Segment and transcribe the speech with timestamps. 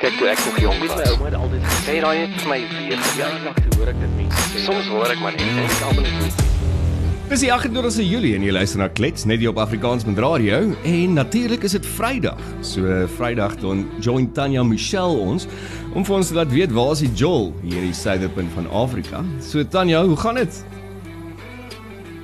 [0.00, 2.56] Kyk, toe ek nog jonk was, my ouma het altyd gesê raai het vir my
[2.72, 3.00] weer.
[3.18, 4.62] Ja, nog hoor ek dit mense.
[4.64, 6.40] Soms hoor ek maar net en ek almal net.
[7.28, 10.72] Dis die 28ste Julie en jy luister na Klets net hier op Afrikaans met radio
[10.88, 12.40] en natuurlik is dit Vrydag.
[12.64, 15.44] So Vrydag dan join Tanya Michelle ons
[15.92, 18.72] om vir ons te laat weet waar is die Joel hier in die suiderpunt van
[18.72, 19.20] Afrika.
[19.44, 20.62] So Tanya, hoe gaan dit?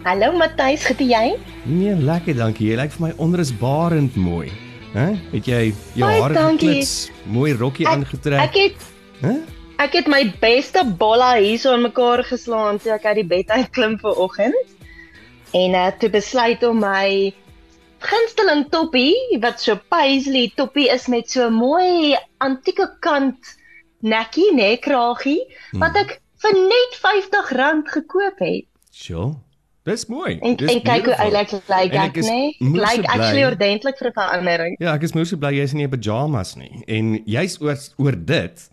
[0.09, 1.27] Hallo Matthys, gete jy?
[1.69, 2.73] Nee, lekker, dankie.
[2.73, 4.49] Jy lyk vir my onrusbarend mooi.
[4.97, 5.11] Hè?
[5.35, 8.41] Het jy jou Baie hare geklits, mooi rokkie aangetrek?
[8.41, 8.87] Ek het
[9.21, 9.35] Hè?
[9.81, 13.99] ek het my beste bolla hierso in mekaar geslaan toe ek uit die bed uitklim
[14.01, 14.73] vir oggend.
[15.57, 17.33] En het toe besluit om my
[18.05, 23.57] gunsteling toppie wat so paisley toppie is met so mooi antieke kant
[24.01, 25.43] nekkie, nee, kragie
[25.81, 28.65] wat ek vir net R50 gekoop het.
[28.93, 29.35] Sjoe.
[29.87, 30.39] Dis mooi.
[30.43, 32.55] En Dis en kyk hoe oulik lyk En ek, ek is nee.
[32.59, 34.75] so Lyk actually ordentlik vir 'n verandering.
[34.83, 36.83] Ja, ek is moeë so bly jy's nie in pyjamas nie.
[36.91, 38.65] En jy's oor oor dit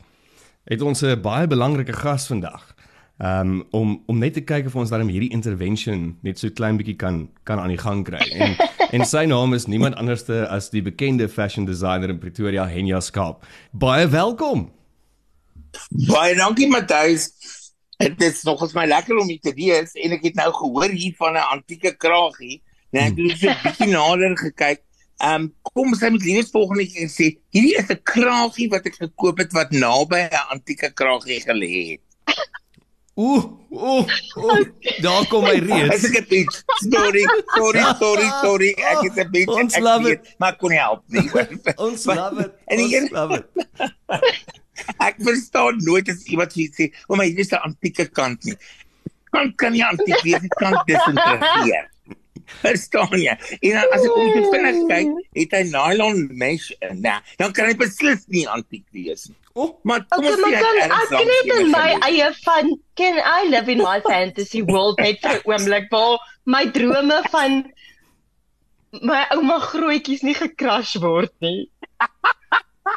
[0.66, 2.74] het ons 'n baie belangrike gas vandag.
[3.22, 6.98] Um om om net te kyk of ons dan hierdie intervention net so klein bietjie
[6.98, 8.26] kan kan aan die gang kry.
[8.34, 8.56] En
[9.02, 13.46] en sy naam is niemand anderste as die bekende fashion designer in Pretoria, Henya Skaap.
[13.72, 14.72] Baie welkom.
[16.10, 17.30] Baie dankie Matthys.
[17.98, 21.14] Dit is nogals my lekker om hier te wees en ek het nou gehoor hier
[21.18, 22.62] van 'n antieke kragie.
[22.92, 24.82] Nou ek het so 'n bietjie nader gekyk.
[25.24, 29.38] Um, kom sy met liefs volgende keer sê, hierdie is 'n kragie wat ek gekoop
[29.38, 32.02] het wat naby 'n antieke kragie gelê het.
[33.16, 34.66] Ooh, ooh, ooh.
[35.02, 36.04] Daar kom hy As reeds.
[36.06, 37.24] ek 'n bietjie sorry,
[37.56, 38.72] sorry, sorry, sorry.
[38.74, 41.30] Ek is 'n bietjie Ons ek love weet, maar ek kon nie help nie.
[41.78, 42.52] Ons love it.
[42.68, 43.46] en Ons love it.
[45.08, 48.58] Ek verstaan nooit as iemand sê sê, "O my, hier is 'n antieke kant nie."
[49.32, 51.90] Kant kan nie antiek wees, dit kan disintegreer.
[52.62, 53.34] Verstaan jy?
[53.62, 55.08] En dan, as ek om te vinnig kyk,
[55.40, 57.02] het hy nylon mesh in.
[57.02, 59.38] Nou, dan kan hy beslis nie antiek wees nie.
[59.54, 62.30] Oh, Maar kom Okay, ons maar sê kan hy ek kan net in my eie
[62.44, 67.20] van can I live in my fantasy world net vir 'n oomblik waar my drome
[67.30, 67.60] van
[69.02, 71.70] my ouma grootjies nie gekrash word nie.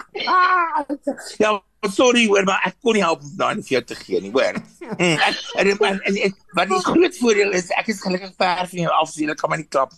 [1.43, 1.51] Ja,
[1.93, 4.59] sorry hoor, maar ek kon nie help om daai vir jou te gee nie, hoor.
[4.97, 8.67] Mm, Ek en, en, en, en wat die groot voordeel is, ek is gelukkig ver
[8.73, 9.95] van jou af, so jy kan my nie klap.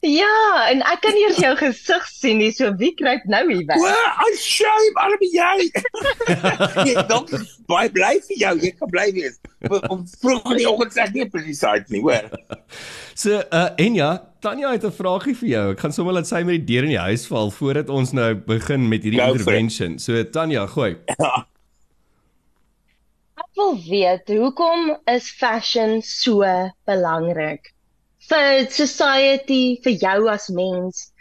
[0.00, 0.32] Ja,
[0.70, 4.14] en ek kan eers jou gesig sien nie, so wie kruip nou hier O, weg?
[4.24, 5.66] ai shame, arme jy.
[6.88, 7.34] Jy dink
[7.68, 9.36] baie bly vir jou, jy kan bly wees.
[9.68, 12.30] Om vroeg in die oggend sê nie presies site nie, hoor.
[13.12, 14.08] So uh Enja,
[14.40, 15.70] Tanya het 'n vragie vir jou.
[15.72, 18.34] Ek gaan sommer laat sy met die deur in die huis val voordat ons nou
[18.34, 19.40] begin met hierdie Go it.
[19.40, 19.98] intervention.
[19.98, 20.96] So Tanya, gooi.
[23.40, 26.40] Ek wil weet hoekom is fashion so
[26.86, 27.72] belangrik
[28.30, 31.12] vir society, vir jou as mens?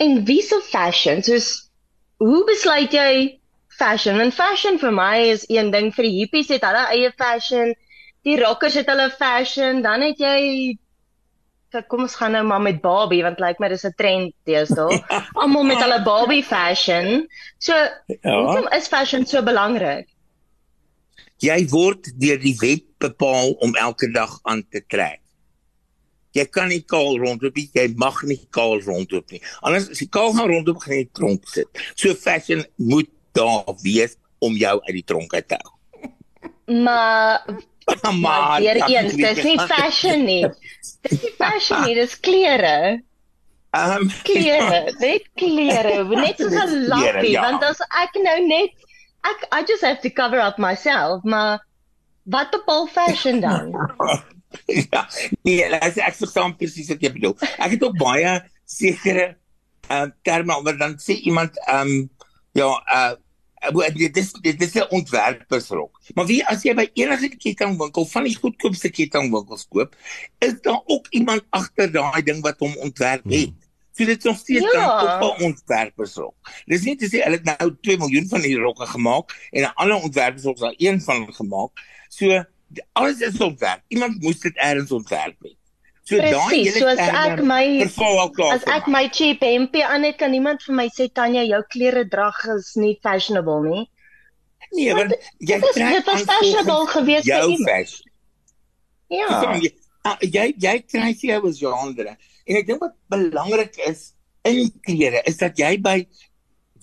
[0.00, 1.22] En wie se fashion?
[1.22, 1.70] Soos
[2.18, 3.38] hoe besluit jy
[3.78, 4.20] fashion?
[4.20, 7.74] En fashion vir my is een ding vir die hippies het hulle eie fashion.
[8.24, 10.78] Die rockers het hulle fashion, dan het jy
[11.82, 14.98] kom ons gaan nou maar met Barbie want lyk my dis 'n trend deesdae.
[15.40, 17.28] Almal met hulle Barbie fashion.
[17.58, 17.72] So,
[18.22, 18.34] Ja.
[18.36, 20.06] hoekom is fashion so belangrik?
[21.42, 25.20] Jy word deur die wet bepaal om elke dag aan te trek.
[26.34, 29.40] Jy kan nie kaal rondloop nie, jy mag nie kaal rondloop nie.
[29.62, 31.66] Anders as jy kaal gaan rondloop, gaan jy tronk sit.
[31.94, 35.72] So fashion moet daar wees om jou uit die tronk uit te hou.
[36.66, 37.44] Maar
[38.24, 40.46] Maar weer ja, eens, dis nie fashion nie.
[41.04, 43.02] Dis nie fashion nie, dis klere.
[43.74, 47.42] Ehm Klere, net klere, net soos 'n lappie, ja.
[47.42, 48.72] want as ek nou net
[49.26, 51.64] ek I just have to cover up myself, maar
[52.24, 53.74] wat bepaal fashion dan?
[54.92, 55.02] ja,
[55.42, 57.34] nee, ek ek verstaan presies wat jy bedoel.
[57.58, 59.34] Ek het ook baie sekere
[59.90, 62.10] uh, terme, maar dan sê iemand ehm um,
[62.54, 63.14] ja, uh
[63.94, 66.00] dit is dit is 'n ontwerpersrok.
[66.14, 69.96] Maar wie as jy by enige kettingwinkel van die goedkoopste kettingwinkels koop,
[70.38, 73.52] is daar ook iemand agter daai ding wat hom ontwerp het.
[73.94, 75.04] So dit is nog steeds Ja.
[75.04, 76.34] dan ook 'n ontwerpersrok.
[76.66, 79.74] Dis nie te sê hulle het nou 2 miljoen van die rokke gemaak en 'n
[79.74, 81.70] ander ontwerpersrok daar een van hulle gemaak.
[82.08, 82.44] So
[82.92, 83.82] alles is ontwerp.
[83.88, 85.56] Iemand moes dit eers ontwerp het.
[86.04, 89.08] So Presies, so as ek my as ek my.
[89.08, 92.98] cheap hempie aan het, kan niemand vir my sê Tanya, jou klere drag is nie
[93.02, 93.84] fashionable nie.
[94.74, 97.96] nee, want jy Dit trek dit was fashionable geweest vir iemand.
[99.08, 99.30] Ja.
[99.30, 99.72] Verstaan jy?
[100.04, 102.16] Ah, jy jy kry jou 'n genre.
[102.44, 104.12] En ek dink wat belangrik is
[104.44, 105.98] in klere is dat jy by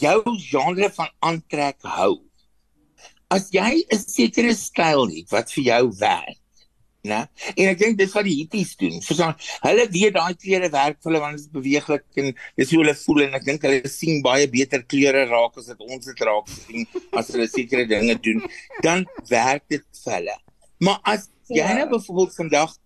[0.02, 0.18] jou
[0.50, 2.24] genre van aantrek hou.
[3.30, 6.41] As jy 'n sekere styl het wat vir jou werk,
[7.04, 7.28] né?
[7.58, 9.00] En ek dink dis wat die hippies doen.
[9.02, 9.36] Verstaan?
[9.64, 12.96] Hulle weet daai klere werk vir hulle want dit is beweeglik en dis hoe hulle
[12.96, 16.48] voel en ek dink hulle sien baie beter kleure raak as wat ons dit raak
[16.54, 16.86] sien
[17.18, 18.42] as hulle sekere dinge doen.
[18.86, 20.38] Dan werk dit vir hulle.
[20.80, 21.74] Maar as jy Ja.
[21.74, 22.78] nou byvoorbeeld vandag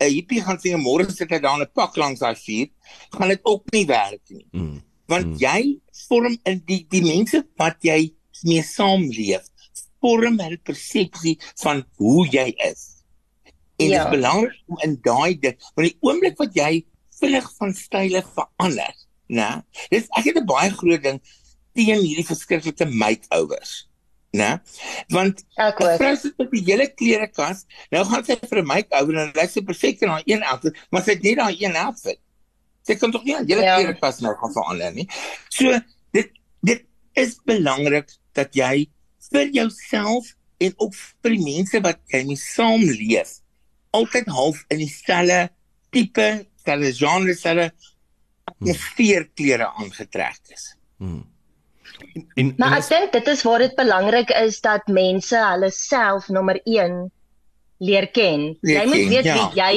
[0.00, 2.68] 'n hippie gaan sien en môre sit hy daar in 'n pak langs daai vuur,
[3.12, 4.46] gaan dit ook nie werk nie.
[4.52, 4.82] Mm.
[5.08, 5.36] Want Mm.
[5.38, 8.12] jy vorm in die die mense wat jy
[8.44, 9.42] mee saamleef,
[10.00, 12.91] vorm hulle persepsie van hoe jy is.
[13.82, 14.04] En dit Ja.
[14.04, 16.84] is belangrik om in daai ding, want die oomblik wat jy
[17.20, 18.94] vinnig van style verander,
[19.28, 19.62] né?
[19.90, 21.20] Dis ek het 'n baie groot ding
[21.74, 23.88] teen hierdie verskriklike makeovers,
[24.36, 24.60] né?
[25.08, 25.44] Want
[25.98, 29.60] vrou sit met die hele klerekas, nou gaan sy vir 'n makeover en lyk sy
[29.62, 32.18] perfek in haar een outfit, maar sy het net daai een outfit.
[32.86, 33.76] Sy kan tog nie haar hele Ja.
[33.78, 35.08] klerekas nou gaan verander nie.
[35.50, 35.80] So
[36.12, 36.30] dit
[36.62, 38.88] dit is belangrik dat jy
[39.32, 43.38] vir jouself en ook vir die mense wat jy mee saamleef
[43.92, 45.40] altyd half in dieselfde
[45.92, 47.70] tipe, dieselfde genre, dieselfde
[48.50, 50.72] atmosfeer klere aangetrek is.
[50.98, 51.22] Mm.
[52.14, 56.28] En, en, Maar ek dink dit is waar dit belangrik is dat mense hulle self
[56.28, 57.10] nommer 1
[57.82, 58.48] leer ken.
[58.62, 59.36] Leer jy moet ken, weet ja.
[59.36, 59.74] wie jy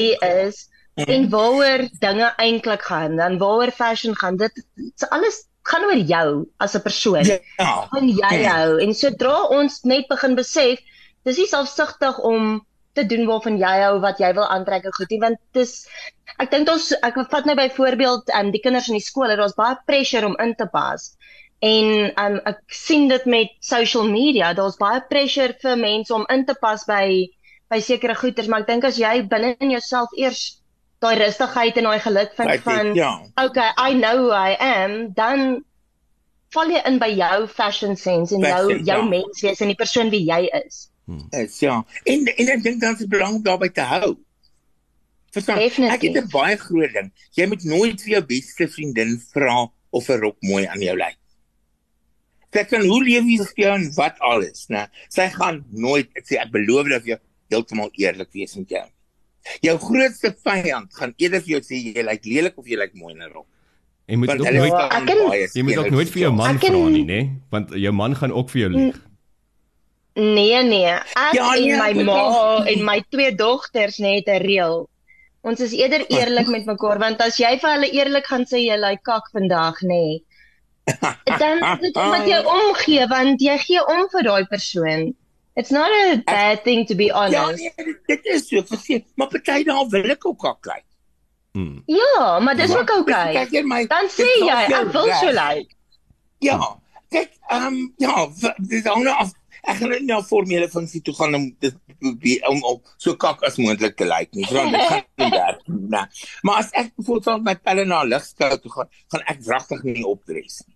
[0.47, 0.63] is
[0.95, 1.09] Mhm.
[1.11, 4.37] en waaroor dinge eintlik gaan, dan waaroor fashion gaan.
[4.39, 7.25] Dit dit's alles gaan oor jou as 'n persoon.
[7.25, 7.87] Ja.
[7.91, 8.53] Van jy Ja.
[8.55, 10.79] hou en sodra ons net begin besef,
[11.23, 12.65] dis nie selfsugtig om
[12.95, 15.75] te doen waarvan jy hou wat jy wil aantrek en goed nie want dis
[16.41, 19.77] ek dink ons ek vat nou byvoorbeeld um, die kinders in die skool, daar's baie
[19.87, 21.11] pressure om in te pas.
[21.63, 26.45] En um, ek sien dit met social media, daar's baie pressure vir mense om in
[26.47, 27.05] te pas by
[27.71, 30.59] by sekere goeders, maar ek dink as jy binne in jouself eers
[31.01, 33.13] daai rustigheid en daai geluk vind Right, van ja.
[33.41, 35.63] okay, I know who I am, dan
[36.53, 39.07] val jy in by jou fashion sense en jou jou ja.
[39.09, 40.85] menswees en die persoon wie jy is.
[41.29, 41.85] Is ja.
[42.03, 44.15] En en ek dink dan is belangrik daarby te hou.
[45.35, 45.59] Verstaan?
[45.59, 45.95] Definitief.
[45.95, 47.11] Ek het 'n baie groot ding.
[47.35, 51.17] Jy moet nooit vir jou beste vriendin vra of 'n rok mooi aan jou lyk.
[52.53, 54.87] Sy kan hoe leef jy vir jou en wat alles, né?
[55.09, 57.17] Sy gaan nooit ek sê ek beloof dat jy
[57.49, 58.85] heeltemal eerlik wees met jou.
[59.61, 63.13] Jou grootste vyand gaan eerder vir jou sê jy lyk lelik of jy lyk mooi
[63.13, 63.47] in 'n rok.
[64.07, 67.05] jy moet ook nooit Ja, baie jy moet ook nooit vir jou man vra nie,
[67.05, 67.29] nê?
[67.49, 68.95] Want jou man gaan ook vir jou lieg.
[70.15, 72.65] Nee nee, ek Ja, nee, en my ma ook.
[72.71, 74.87] en my twee dogters net 'n reël.
[75.41, 78.77] Ons is eerder eerlik met mekaar want as jy vir hulle eerlik gaan sê jy
[78.79, 80.21] lyk kak vandag, nê.
[80.85, 85.13] Nee, dan is dit omdat jy omgee want jy gee om vir daai persoon.
[85.55, 87.59] It's not a bad thing to be Ja, honest.
[87.59, 90.83] nee, dit, dit is so verseker, maar party dae wil ek ook kak lyk.
[91.55, 91.83] Mm.
[91.87, 93.47] Ja, maar dis ook okay.
[93.51, 95.69] Jy my Dan sê jy jou ek wil so lyk.
[96.39, 96.59] Ja,
[97.11, 98.27] kyk, ehm um, ja,
[98.59, 99.31] dis hang nou af.
[99.65, 101.75] Ek gaan nie na formele funksie toe gaan om dit
[102.49, 104.45] om op so kak as moontlik te lyk nie.
[104.51, 105.79] Want dit gaan nie werk nie.
[105.89, 106.05] Nee.
[106.45, 110.05] Maar as ek bijvoorbeeld saam met pelle na ligskou toe gaan, gaan ek wragtig nie
[110.05, 110.75] opdres nie.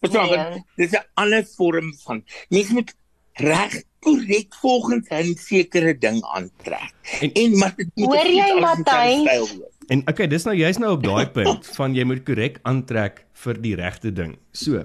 [0.00, 0.26] Verstaan?
[0.30, 0.36] Nee.
[0.38, 2.94] want Dis 'n ander vorm van mens moet
[3.38, 6.92] reg korrek volgens 'n sekere ding aantrek.
[7.20, 9.54] En- En maar dit moet Hoor jy, Matthys?
[9.88, 13.54] En okay, dis nou jy's nou op daai punt van jy moet korrek aantrek vir
[13.62, 14.36] die regte ding.
[14.52, 14.84] So.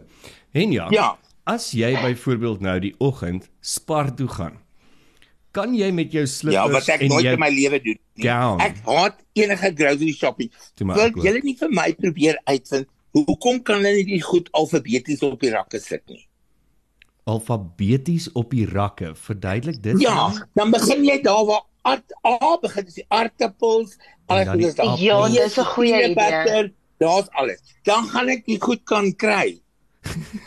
[0.53, 1.17] En ja, Ja.
[1.45, 4.57] As jy byvoorbeeld nou die oggend Spar toe gaan,
[5.51, 7.97] kan jy met jou slippers Ja, wat ek en nooit jou in my lewe doen
[8.15, 8.23] nie.
[8.25, 8.59] gown.
[8.61, 10.51] Ek haat enige grocery shopping.
[10.79, 15.21] Wil julle nie vir my probeer uitvind hoe- hoekom kan hulle nie die goed alfabeties
[15.23, 16.27] op die rakke sit nie?
[17.25, 19.13] alfabeties op die rakke.
[19.15, 20.01] Verduidelik dit.
[20.01, 20.41] Ja, my.
[20.55, 23.97] dan begin jy daar waar art A begin, dis die aartappels,
[24.27, 24.97] En alles is daar.
[24.99, 26.73] Ja, dis 'n goeie idee.
[26.99, 27.59] Daar's alles.
[27.83, 29.59] Dan gaan ek die goed kan kry.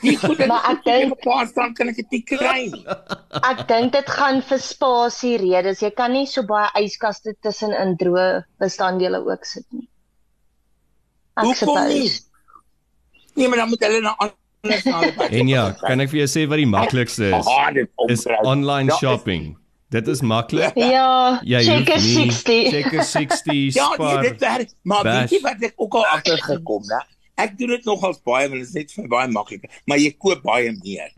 [0.03, 2.85] Die goed wat Maar ek dink- staan kan ek dit nie kry nie.
[3.51, 5.81] Ek dink dit gaan vir spasie redes.
[5.81, 9.89] Jy kan nie so baie yskaste tussen in droë bestanddele ook sit nie.
[11.37, 11.55] Ek nie?
[11.55, 12.21] suppose.
[13.37, 14.17] Nee, maar dan moet hulle na
[15.41, 17.47] En ja, kan ek vir jou sê wat die maklikste is?
[18.11, 19.55] Is online Ja, shopping.
[19.95, 20.75] Dit is maklik.
[20.97, 22.71] Ja, Jy check hoef nie 60.
[22.73, 24.21] Checker 60 Ja, spar.
[24.21, 24.73] nee, dit werk.
[24.83, 27.01] Maar weet jy wat ek ook al agtergekom, né?
[27.37, 29.67] Ek doen dit nogals baie want dit is net vir baie maklik.
[29.87, 31.13] Maar jy koop baie meer.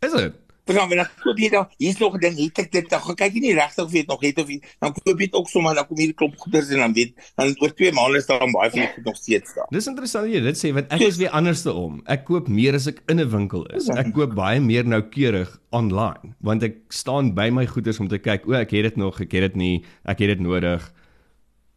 [0.00, 0.38] Is dit?
[0.62, 3.16] Verstaan, wanneer ek koop jy dan, hier's nog 'n ding, het ek dit dan gaan
[3.18, 4.60] kyk jy nie regtig of jy dit nog het of nie.
[4.80, 7.12] Dan koop jy dit ook sommer dan kom hier 'n klomp goeders en dan weet
[7.36, 9.66] dan oor 2 maande staan baie van die goed nog steeds daar.
[9.70, 12.00] Dis interessant jy dit sê want ek is weer anderste om.
[12.06, 13.88] Ek koop meer as ek in 'n winkel is.
[13.90, 18.46] Ek koop baie meer noukeurig online want ek staan by my goederes om te kyk,
[18.46, 20.92] o, ek het dit nog, ek het dit nie, ek het dit nodig.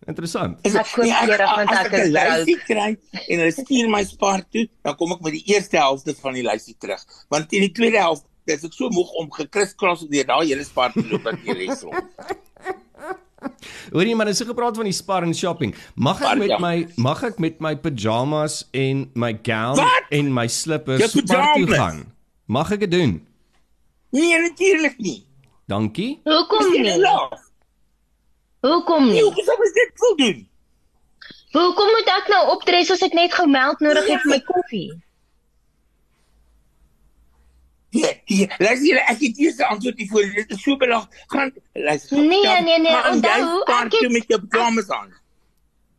[0.07, 0.59] Interessant.
[0.61, 2.89] Is- Ek koop nee, eerder want ek ek 'n is lysie kry
[3.29, 6.43] en hulle stuur my spaar toe, dan kom ek met die eerste helfte van die
[6.45, 7.01] lysie terug.
[7.29, 10.93] Want in die tweede helfte is ek so moeg om gekriskras deur daai hele spaar
[10.93, 12.03] te loop dat jy res rond.
[13.93, 16.57] Hoorie man, as jy gepraat van die spar en shopping, mag ek met ja.
[16.61, 20.07] my mag ek met my pyjamas en my gown Wat?
[20.11, 22.05] en my slippers spar toe gaan?
[22.47, 23.13] Mag ek dit doen?
[24.15, 25.25] Nee, natuurlik nie.
[25.67, 26.21] Dankie.
[26.23, 26.97] Hoekom nie?
[27.01, 27.44] laag.
[28.65, 29.31] Hoekom Nee, nie?
[29.33, 30.37] hoe sou dit wil doen?
[31.55, 34.87] Hoekom moet ek nou optres as ek net gou melk nodig het vir my koffie?
[37.95, 40.25] Ja, ja, luister julle, ek het eers 'n antwoord hiervoor.
[40.35, 41.05] Dit is so belag.
[41.31, 42.17] Gaan luister.
[42.17, 45.13] Nee, gaan- nee, nee, gaan onthou, jy spaar ek het- met jou pyjamas aan.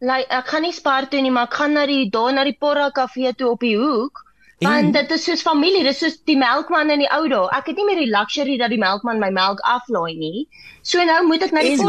[0.00, 2.56] Like, ek gaan nie Spar toe nie, maar ek gaan na die daar na die
[2.58, 4.25] Porra kafee toe op die hoek.
[4.64, 7.48] Want dit is soos familie, dis soos die melkman in die ou dae.
[7.52, 10.46] Ek het nie meer die luxury dat die melkman my melk aflaai nie.
[10.82, 11.82] So nou moet ek na die En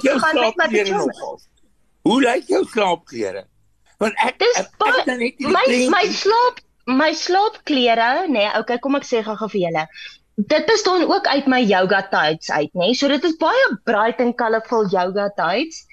[0.00, 1.48] jou gaan met my pyjamas.
[2.06, 3.44] Hoe lyk jou slaapklere?
[4.00, 8.46] Want ek Dis ek, baie- ek kan net my die my slaap my slaapklere, nee,
[8.58, 9.86] okay, kom ek sê gou vir julle.
[10.36, 12.92] Dit bestaan ook uit my yoga tights uit, nê.
[12.92, 12.94] Nee?
[12.94, 15.84] So dit is baie bright and colourful yoga tights.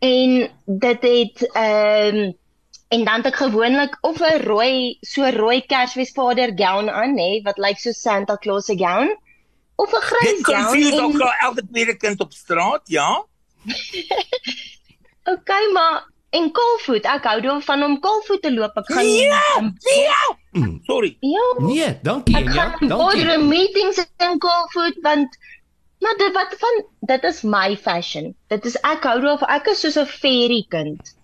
[0.00, 2.34] En dit het ehm um,
[2.90, 7.42] en dan het ek gewoonlik of 'n rooi so rooi Kersfeesvader gown aan, nê, nee,
[7.42, 9.10] wat lyk so Santa Claus se gown
[9.76, 10.64] of 'n grys Dit gown.
[10.64, 13.24] confuse en- ook al elke tweede kind op straat, ja?
[15.24, 18.76] Okay, maar en kaalvoet, ek hou daarvan om kaalvoet te loop.
[18.76, 19.42] Ek gaan Ja,
[19.94, 20.36] ja.
[20.52, 20.80] Mm.
[20.82, 21.16] Sorry.
[21.20, 21.44] Ja.
[21.58, 22.88] Nee, dankie Ek ja, gaan dankie.
[22.96, 25.36] boardroom meetings in Kaalvoet want
[26.00, 28.34] maar dit wat van dit is my fashion.
[28.48, 29.48] Dit is ek hou daarvan.
[29.48, 31.14] Ek is soos 'n fairy kind.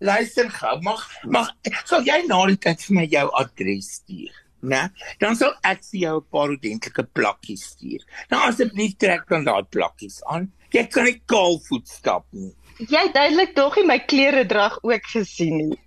[0.00, 1.50] Luister gou, mag mag
[1.84, 4.38] sal jy na die tyd vir my jou adres stuur?
[4.60, 4.80] Né?
[5.20, 8.00] Dan sal ek vir jou 'n paar ordentlike plakkies stuur.
[8.32, 10.48] Nou asseblief trek dan daai plakkies aan.
[10.72, 12.54] Jy kan nie kaalvoet stap nie.
[12.78, 15.78] Jy het duidelik tog nie my klere drag ook gesien nie.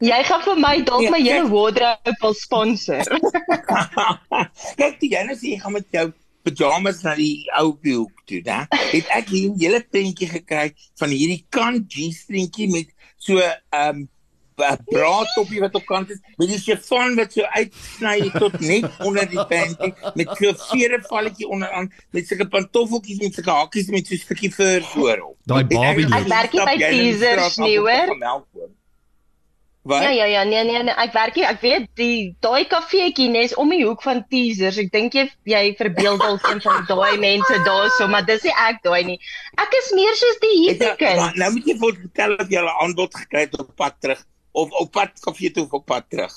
[0.00, 3.02] Jy gaan vir my dalk Nee, my hele wardrobe wil sponsor.
[4.78, 6.12] Kyk, jy nou sê jy gaan met jou
[6.46, 8.66] pyjamas na die ou hoek toe, né?
[8.92, 12.88] Het ek hier 'n hele prentjie gekry van hierdie kant G-stringkie met
[13.26, 14.06] so 'n um,
[14.56, 19.26] 'n braadtoppie wat op kant is, met die chiffon wat so uitsny tot net onder
[19.28, 24.14] die panty met so 'n verevalletjie onderaan met sulke pantoffeltjies met sulke hakies met so
[24.14, 25.36] 'n stukkie fur voorop.
[25.44, 26.20] Daai Barbie ek- look.
[26.20, 27.02] Ek werk by die
[27.68, 28.70] nie, op hoor.
[29.86, 30.02] Wat?
[30.02, 33.52] ja ja ja, nee nee nee, ek werk nie, ek weet die daai kafeetjie nes
[33.54, 34.80] om die hoek van Teasers.
[34.82, 38.80] Ek dink jy jy verbeel dalk een van daai mense daarso, maar dis nie ek
[38.82, 39.18] daai nie.
[39.62, 41.20] Ek is meer soos die hippie kind.
[41.20, 44.24] maar Nou moet jy vir vertel of jy 'n aanbod gekry het op pad terug
[44.52, 46.34] of op pad kafee toe of op pad terug.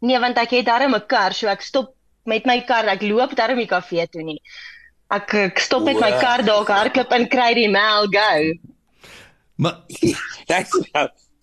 [0.00, 1.92] Nee, want ek het darm 'n kar, so ek stop
[2.24, 2.88] met my kar.
[2.88, 4.40] Ek loop darm die kafee toe nie.
[5.10, 8.52] Ek, ek stop met my kar daar, ek hardloop en kry die melk go.
[9.56, 9.84] Maar
[10.48, 10.72] Dis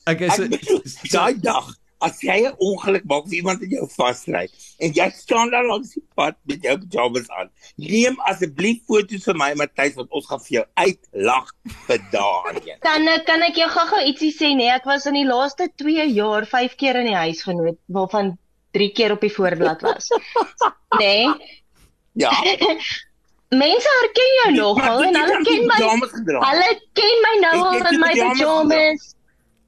[0.10, 1.72] Ek bedoel, daai dag
[2.03, 4.48] as jy 'n ongeluk maak of iemand in jou vasry
[4.83, 7.50] en jy staan daar langs die pad met jou pyjamas aan.
[7.77, 11.53] Neem asseblief foto's vir my Matthys want ons gaan vir jou uitlag
[11.88, 12.79] vir daarheen.
[12.83, 16.10] Dan eh, kan ek jou gou-gou ietsie sê, nee, ek was in die laaste 2
[16.12, 18.36] jaar 5 keer in die huisgenoot waarvan
[18.75, 20.12] 3 keer op die voorblad was.
[20.93, 21.25] Nee.
[22.13, 22.29] Ja.
[23.63, 25.79] Mense herken jou nogal en hulle ken my.
[26.43, 29.13] Hulle ken my nou al in my pyjamas.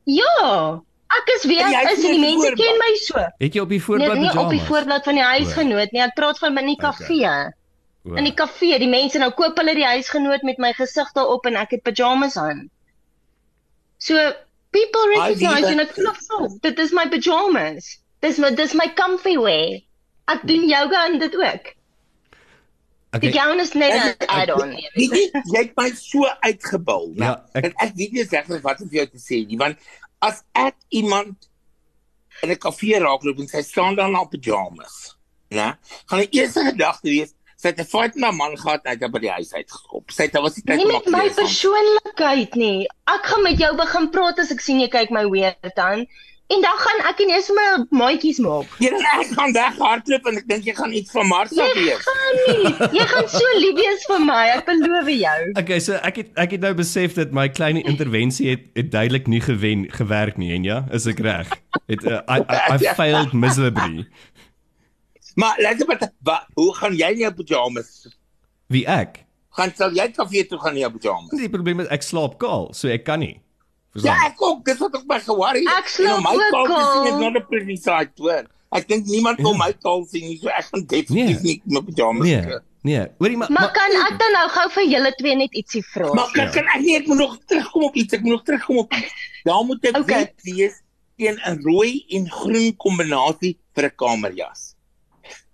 [0.06, 0.82] Ja.
[1.16, 2.66] Ek is weer, En jy het is die nie mense voorblad.
[2.68, 3.20] ken my so.
[3.40, 6.02] het jy op die Nee, voorblad nie op die voorblad van die huisgenoot nie.
[6.02, 6.92] Ek praat van in die Okay.
[6.92, 7.54] kafee.
[8.06, 11.46] O, In die kafee, die mense nou koop hulle die huisgenoot met my gesig daarop
[11.50, 12.70] en ek het pyjamas aan.
[13.98, 14.14] So
[14.72, 17.88] people recognize en ek voel so, dit is my pyjamas.
[18.22, 19.80] Dis my dis my comfy wear.
[20.28, 21.72] Ek doen yoga en dit ook.
[23.19, 23.31] Die Okay.
[23.31, 24.69] gown is net 'n add-on.
[24.95, 27.13] Weet jy, jy het my so uitgebul.
[27.15, 29.77] Ja, Ja, ek- ek weet nie regtig wat om vir jou te sê nie, want
[30.22, 31.36] as ek iemand
[32.43, 35.15] in 'n kafee raakloop en sy staan daar in pyjamas,
[35.50, 35.77] né?
[36.07, 38.93] Gaan die eerste gedagte wees sy het 'n fight met 'n man gehad en hy
[38.95, 40.12] het hom by die huis uitgeskop.
[40.12, 42.88] Sy het was nie tyd om met my persoonlikheid nie.
[43.07, 46.05] Ek gaan met jou begin praat as ek sien jy kyk my weird aan.
[46.54, 47.64] En dan gaan ek ineens my
[47.98, 48.70] maatjies maak.
[48.78, 52.04] Jy dan ek gaan weghardloop en ek dink jy gaan iets van Martha Jy wees.
[52.06, 52.74] gaan nie.
[53.00, 55.40] Jy gaan so lief wees vir my, ek beloof jou.
[55.64, 59.25] Okay, so ek het ek het nou besef dat my klein intervensie het het duidelik
[59.32, 61.50] nie gewen gewerk nie en ja, is ek reg?
[61.90, 64.06] Het uh, I, I, I failed miserably.
[65.36, 67.90] Maar maar, wa- hoe gaan jy in jou pyjamas?
[68.70, 69.24] Wie ek?
[69.58, 71.34] Gaan sal jy kafee toe gaan in jou pyjamas?
[71.34, 73.40] Die probleem is ek slaap kaal, so ek kan nie.
[73.96, 74.32] Ja, Verstaan?
[74.32, 75.64] ek ook, dis wat ek my geworry.
[75.72, 78.44] Ek slaap my sien is not a sight hoor.
[78.75, 79.58] Ek dink niemand wil Ja.
[79.58, 81.62] my kaal sien nie, so ek gaan definitief Nee.
[81.66, 82.28] nie my pyjamas.
[82.28, 82.42] Nee.
[82.42, 82.60] kry.
[82.84, 86.14] Nee, hoorie maar, Maar kan ek dan nou gou vir julle twee net ietsie vra?
[86.14, 86.52] Maar kan, Ja.
[86.52, 88.94] kan ek nie ek moet nog terugkom op iets, ek moet nog terugkom op.
[89.44, 90.18] Daar moet ek Okay.
[90.20, 90.82] weet wees
[91.18, 94.75] teen 'n rooi en groen kombinasie vir 'n kamerjas.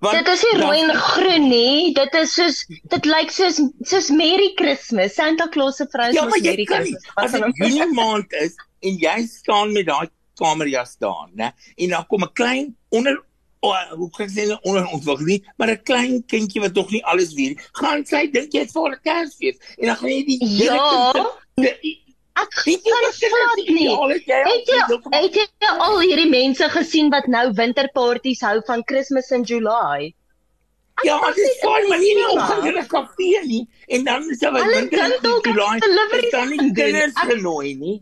[0.02, 1.94] Want Dit is nie rooi en groen nie.
[1.94, 5.14] Dit is soos dit lyk soos soos Merry Christmas.
[5.14, 7.06] Santa Claus se vrou Ja, jy Merry nie Christmas.
[7.16, 7.68] Wat as van dit hom?
[7.68, 10.08] Junie maand is en jy staan met daai
[10.42, 11.52] kamerjas staan, né?
[11.78, 13.20] En dan kom 'n klein onder
[13.62, 17.04] oh, hoe kan ek sê onder ontwikkel nie, maar 'n klein kindjie wat tog nie
[17.06, 17.60] alles weet nie.
[17.78, 21.12] Gaan sy dink jy het vir 'n Kersfees en dan gaan jy die hele Ja.
[21.56, 23.90] kind- die- Ek wat glad nie.
[23.90, 29.44] Het jy Het jy al hierdie mense gesien wat nou winterparties hou van Kersfees in
[29.44, 30.14] July?
[31.04, 33.68] Ja, maar dit is fyn, maar nie oggend in 'n kafee nie.
[33.88, 38.02] En dan is daar Hulle winter kan dalk delivery dan nie kinders genooi nie.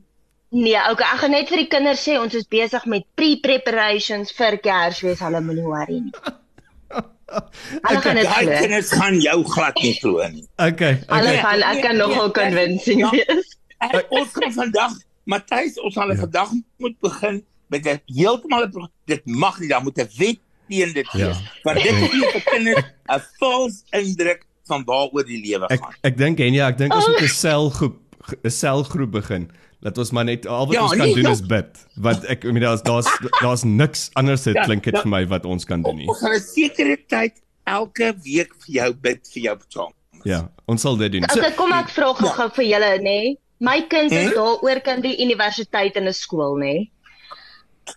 [0.50, 4.58] Nee, okay, ek gaan net vir die kinders sê ons is besig met pre-preparations vir
[4.58, 5.20] Kersfees.
[5.20, 6.12] Hulle moenie worry nie.
[7.88, 8.58] Hulle gaan dit Daai glo.
[8.62, 10.46] kinders gaan jou glad nie glo nie.
[10.58, 11.38] Okay, Hulle okay.
[11.38, 13.10] gaan ek kan Nee, nogal nee, convincing ja.
[13.12, 13.56] wees.
[13.80, 14.92] En ons gaan vandag,
[15.30, 16.16] Matthys, ons gaan Ja.
[16.16, 18.68] vandag moet begin met 'n heeltemal
[19.06, 21.28] dit mag nie, daar moet 'n wet teen dit Ja.
[21.28, 21.38] wees.
[21.64, 25.94] Want dit gee vir kinders 'n vals indruk van waaroor die lewe Ek gaan.
[26.04, 27.12] ek dink en ja, ek dink ons Oh.
[27.12, 27.98] moet 'n selgroep
[28.44, 29.50] 'n selgroep begin.
[29.82, 31.30] Laat ons maar net al wat Ja, ons kan nee, doen ja.
[31.32, 31.86] is bid.
[31.96, 33.08] Want ek I mean daar's daar's
[33.42, 35.02] daar's niks anders dit Ja, klink dit ja.
[35.02, 36.08] vir my wat ons kan doen nie.
[36.08, 39.94] Ons gaan 'n sekere tyd elke week vir jou bid vir jou psalm.
[40.24, 41.24] Ja, ons sal dit doen.
[41.30, 43.38] So, Okay, kom ek vra gou-gou vir julle, nê?
[43.60, 44.36] My kind is Hm?
[44.38, 46.90] daaroor kan die universiteit in 'n skool, nê?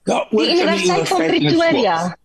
[0.05, 2.17] Ja, Die Universiteit van Pretoria.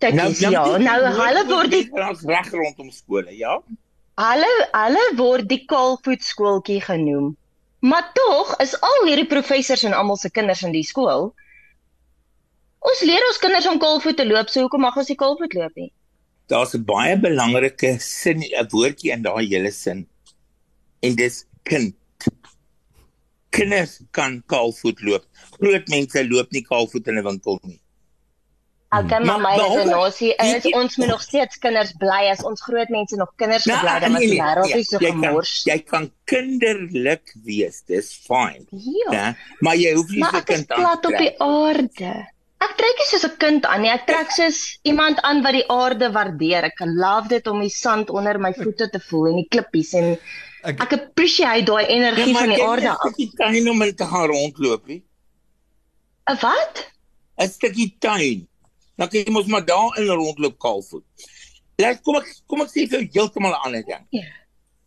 [0.00, 0.64] Tikkies, ja.
[0.80, 1.84] Nou hulle word die
[2.24, 3.60] reg rondom skole, ja.
[4.16, 7.36] hulle hulle word die kaalvoet skooltjie genoem.
[7.80, 11.30] Maar tog is al hierdie professors en almal se kinders in die skool.
[12.80, 15.76] Ons leer ons kinders om kaalvoet te loop, so hoekom mag ons nie kaalvoet loop
[15.76, 15.92] nie?
[16.48, 20.06] Daar's 'n baie belangrike sin, 'n woordjie in daai hele sin.
[21.02, 21.94] En dis kind.
[23.60, 25.24] Kinders kan kaalvoet loop.
[25.60, 27.80] Groot mense loop nie kaalvoet in 'n winkel nie.
[28.92, 32.62] Okay, maar Maar my redenasie is jy- ons moet nog steeds kinders bly as ons
[32.62, 35.52] groot mense nog kinders Nou, gebly dan is die wêreld nie so gemors.
[35.64, 38.66] jy kan kinderlik wees, dis fyn.
[38.70, 39.12] Ja.
[39.12, 42.12] Ja, maar jy hoef nie Maar so kind aan plat te op die aarde.
[42.60, 43.90] Ek trek nie soos 'n kind aan nie.
[43.90, 46.64] Ek trek soos iemand aan wat die aarde waardeer.
[46.64, 50.18] Ek love dit om die sand onder my voete te voel en die klippies en
[50.62, 52.98] ek ek appreciate daai energie Ja, van die aarde af.
[53.00, 55.02] stukkie tuin om in te gaan rondloop, nie?
[56.30, 56.90] 'n Wat?
[57.38, 58.46] 'n stukkie tuin.
[58.96, 61.04] Dan kan jy mos maar daar in rondloop kaalvoet.
[61.76, 64.06] Laat kom ek kom ek sê vir jou heeltemal 'n ander ding.
[64.10, 64.26] Ja.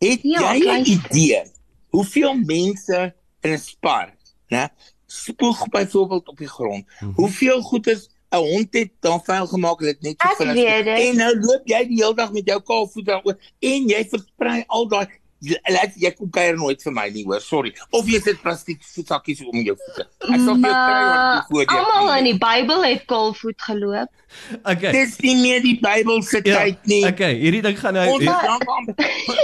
[0.00, 1.42] Het Ja, jy 'n idee
[1.90, 4.14] hoeveel mense in 'n spar,
[4.50, 4.68] né,
[5.06, 6.84] spoeg byvoorbeeld op die grond.
[7.00, 7.12] Mhm.
[7.16, 11.08] Hoeveel goed is 'n hond het daar vuil gemaak en dit net so Ek vinnig.
[11.08, 14.88] En nou loop jy die hele dag met jou kaalvoet daaroor en jy versprei al
[14.88, 15.06] daai
[15.74, 17.74] laat jy kom kuier nooit vir my nie hoor, sorry.
[17.90, 20.06] Of jy sit plastiek voetsakkies om jou voete.
[20.24, 21.78] Ek sal vir jou kry wat voor jou.
[21.78, 24.08] almal in die Bybel het kaalvoet geloop.
[24.64, 24.90] okay.
[24.92, 27.04] Dis nie meer die Bybel se Ja, tyd nie.
[27.06, 28.30] okay, hierdie ding gaan nou hier-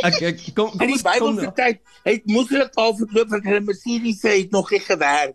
[0.02, 3.28] ek, ek kom in kom die ons Bybel kom se tyd het hulle al verloop
[3.30, 5.34] want hulle Mercedes het nog nie gewerk.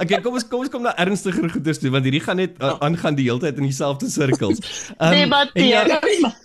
[0.00, 2.74] Okay, kom ons kom ons kom na ernstiger goeders toe want hierdie gaan net uh,
[2.80, 4.62] aangaan die hele tyd in dieselfde sirkels.
[4.98, 5.90] Um, Debatteer.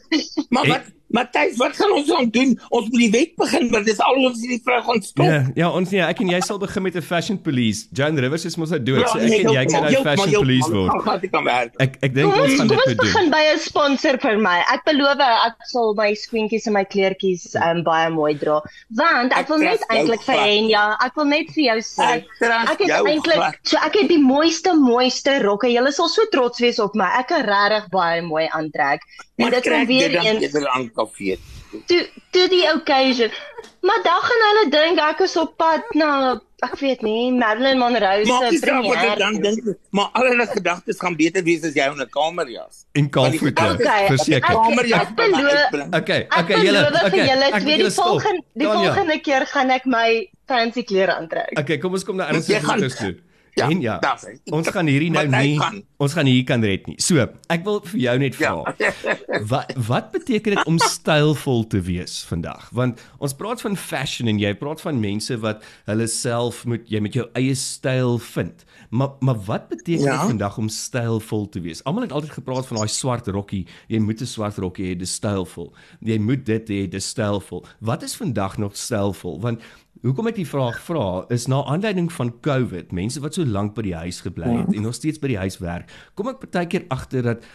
[0.10, 2.60] En ja, Ja, maar wat Matthys, wat gaan ons dan doen?
[2.74, 5.26] Ons moet die wet begin want dis al ons hierdie vrou gaan stop.
[5.26, 7.86] Ja, ja, ons nee, ek en jy sal begin met 'n fashion police.
[7.94, 10.42] Joan Rivers is mos nou dood, so ek nee, en jy kan 'n heeltemal, fashion
[10.42, 11.46] police heeltemal.
[11.46, 11.78] word.
[11.86, 13.06] Ek ek dink ons ons gaan dit ons moet doen.
[13.06, 14.58] begin by 'n sponsor vir my.
[14.74, 18.60] Ek beloof ek sal my skoentjies en my kleertjies um, baie mooi dra.
[18.90, 20.48] Want ek Ek wil net eintlik vir glad.
[20.50, 22.10] Henja, ek wil net vir jou sê.
[22.18, 25.70] Ek Ek het eintlik so ek het die mooiste mooiste rokke.
[25.70, 27.06] Julle sal so trots wees op my.
[27.20, 29.06] Ek kan regtig baie mooi aantrek.
[29.36, 31.40] En Maar dit kry weer eens eerder aan kafee.
[31.86, 33.30] toe toe die occasion.
[33.82, 38.26] Maar dan gaan hulle dink ek is op pad na ek weet nie, Marilyn Monroe
[38.26, 39.18] Maak se premier.
[39.20, 42.86] dan dink, maar al hulle gedagtes gaan beter wees as jy in 'n kamerjas.
[42.94, 44.50] En kaalvoete, Okay, verseker.
[44.50, 47.28] ek- Kamerjas beloof- Okay, okay, julle, okay.
[47.28, 51.60] julle twee die volgende die volgende keer gaan ek my fancy klere aantrek.
[51.60, 53.16] Okay, kom ons kom na ernstige goeders toe.
[53.56, 54.34] Ja, en ja, hy.
[54.52, 55.84] ons gaan hierdie nou nie gaan.
[55.98, 56.96] ons gaan hier kan red nie.
[57.00, 58.52] So, ek wil vir jou net Ja.
[58.52, 58.74] vra.
[59.48, 62.70] Wat wat beteken dit om stylvol te wees vandag?
[62.76, 67.00] Want ons praat van fashion en jy praat van mense wat hulle self moet jy
[67.00, 68.66] met jou eie styl vind.
[68.90, 70.18] Maar maar wat beteken Ja.
[70.20, 71.84] dit vandag om stylvol te wees?
[71.84, 73.66] Almal het altyd gepraat van daai swart rokkie.
[73.88, 75.74] Jy moet 'n swart rokkie hê, dis stylvol.
[76.02, 77.66] Jy moet dit hê, dis stylvol.
[77.80, 79.40] Wat is vandag nog stylvol?
[79.40, 79.62] Want
[80.04, 83.82] Hoekom ek die vraag vra is na aanleiding van COVID, mense wat so lank by
[83.88, 85.90] die huis gebly het en nog steeds by die huis werk.
[86.16, 87.46] Kom ek baie keer agter dat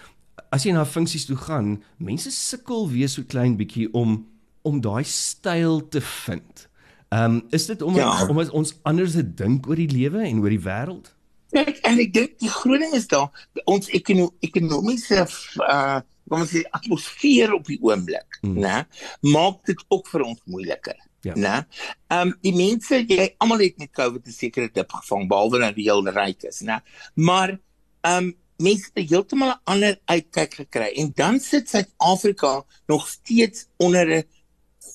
[0.51, 4.23] as jy na funksies toe gaan, mense sukkel weer so klein bietjie om
[4.67, 6.67] om daai styl te vind.
[7.13, 8.27] Ehm um, is dit omdat Ja.
[8.29, 11.13] omdat ons anders te dink oor die lewe en oor die wêreld?
[11.51, 13.31] Kyk, en ek dink die groot ding is daar
[13.67, 15.27] ons ekono ekonomiese
[15.69, 16.01] uh
[16.31, 18.59] kom ons sê atmosfeer op die oomblik, Mm.
[18.63, 18.85] né?
[19.23, 20.95] Maak dit ook vir ons moeiliker.
[21.23, 21.35] Ja.
[21.35, 21.67] Né?
[22.09, 25.73] Ehm um, die mense jy almal het met COVID 'n sekere dip gevang behalwe nou
[25.73, 26.81] die heel ryk is, né?
[27.15, 27.59] Maar
[28.01, 33.69] ehm um, mense het heeltemal 'n ander uitkyk gekry en dan sit Suid-Afrika nog steeds
[33.77, 34.25] onder 'n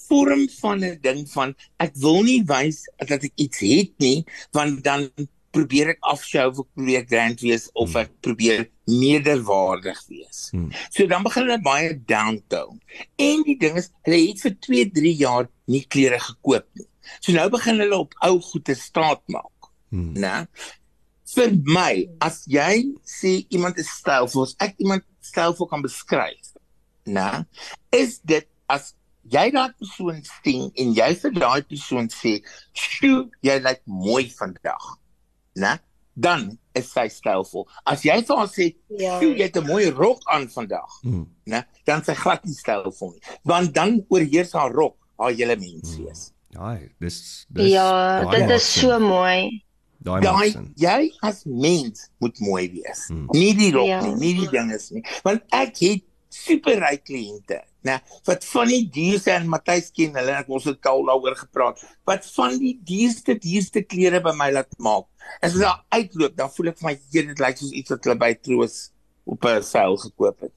[0.08, 4.84] vorm van 'n ding van ek wil nie wys dat ek iets het nie want
[4.84, 5.10] dan
[5.56, 8.02] probeer ek afshow of ek probeer grand wees of Hmm.
[8.04, 10.50] ek probeer nederwaardig wees.
[10.52, 10.70] Hmm.
[10.92, 12.80] So dan begin hulle baie downtone.
[13.18, 16.88] En die ding is hulle het vir 2, 3 jaar nie klere gekoop nie.
[17.22, 20.14] So nou begin hulle op ou goede staat maak, Hmm.
[20.18, 20.48] né?
[21.36, 26.52] Vir my, as jy sê iemand is stylvol, as ek iemand stylvol kan beskryf,
[27.06, 27.46] né?
[27.92, 28.94] Is dit as
[29.30, 32.42] jy daai persoon sien en jy vir daai persoon sê,
[32.74, 34.86] "Sjoe, jy lyk mooi vandag."
[35.56, 35.80] Né?
[36.18, 37.68] Dan is sy stylvol.
[37.86, 39.20] As jy vir haar sê, Ja.
[39.20, 41.28] "Sjoe, jy het 'n mooi rok aan vandag." Hmm.
[41.48, 41.66] né?
[41.86, 43.22] Dan sy glad nie stylvol nie.
[43.44, 46.32] Want dan oorheers haar rok haar hele menswees.
[46.50, 49.64] Ja, dis dis Ja, dit maak is so mooi.
[50.04, 50.72] daai sin.
[50.78, 53.08] jy as mens moet mooi wees.
[53.08, 53.28] Hmm.
[53.32, 54.02] Nie die rok Ja.
[54.02, 55.04] nie, nie die dinges nie.
[55.24, 58.00] Want ek het superryk kliënte, né?
[58.26, 61.82] Wat van die duurste en Matthys ken hulle, ek het ons het al daaroor gepraat.
[62.06, 65.06] Wat van die duurste duurste klere by my laat maak.
[65.42, 68.18] As hulle daar uitloop, dan voel ek my hier dit lyk soos iets wat hulle
[68.20, 68.92] by Troos
[69.26, 70.54] op 'n seil gekoop het.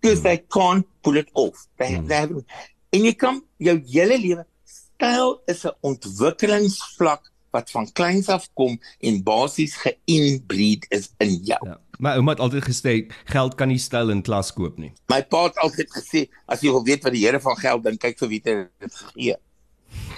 [0.00, 1.66] Because they can't pull it off.
[1.76, 2.06] They, Mm.
[2.06, 2.44] they.
[2.92, 8.78] En jy kan jou hele lewe styl is 'n ontwikkelingsvlak wat van kleins af kom
[9.00, 11.66] en basies geïnbreed is in jou.
[11.66, 11.78] Ja.
[11.98, 14.92] Maar ouma het altyd gesê geld kan nie styl in klas koop nie.
[15.08, 18.00] My pa het altyd gesê as jy wil weet wat die Here van geld dink,
[18.00, 19.34] kyk vir wie dit gegee.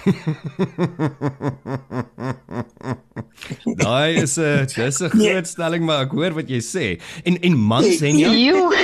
[3.80, 5.30] Daai is 'n dis 'n Nee.
[5.32, 7.00] groot stelling maar ek hoor wat jy sê.
[7.24, 8.76] En en mans Nee, en jy Joe.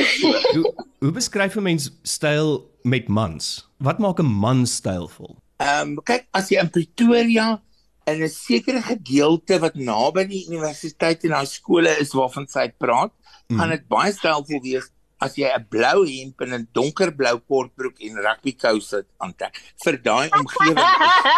[0.54, 3.68] hoe, hoe beskryf 'n mens styl met mans?
[3.78, 5.36] Wat maak 'n man stylvol?
[5.58, 7.60] Ehm um, kyk as jy in Pretoria
[8.06, 13.12] in 'n sekere gedeelte wat naby die universiteit en daai skole is waarvan sy praat,
[13.48, 13.58] Mm.
[13.58, 14.90] gaan dit baie stylvol wees
[15.20, 19.54] as jy 'n blou hemp en 'n donkerblou kortbroek en rugbykouse aantrek.
[19.84, 20.84] Vir daai omgewing is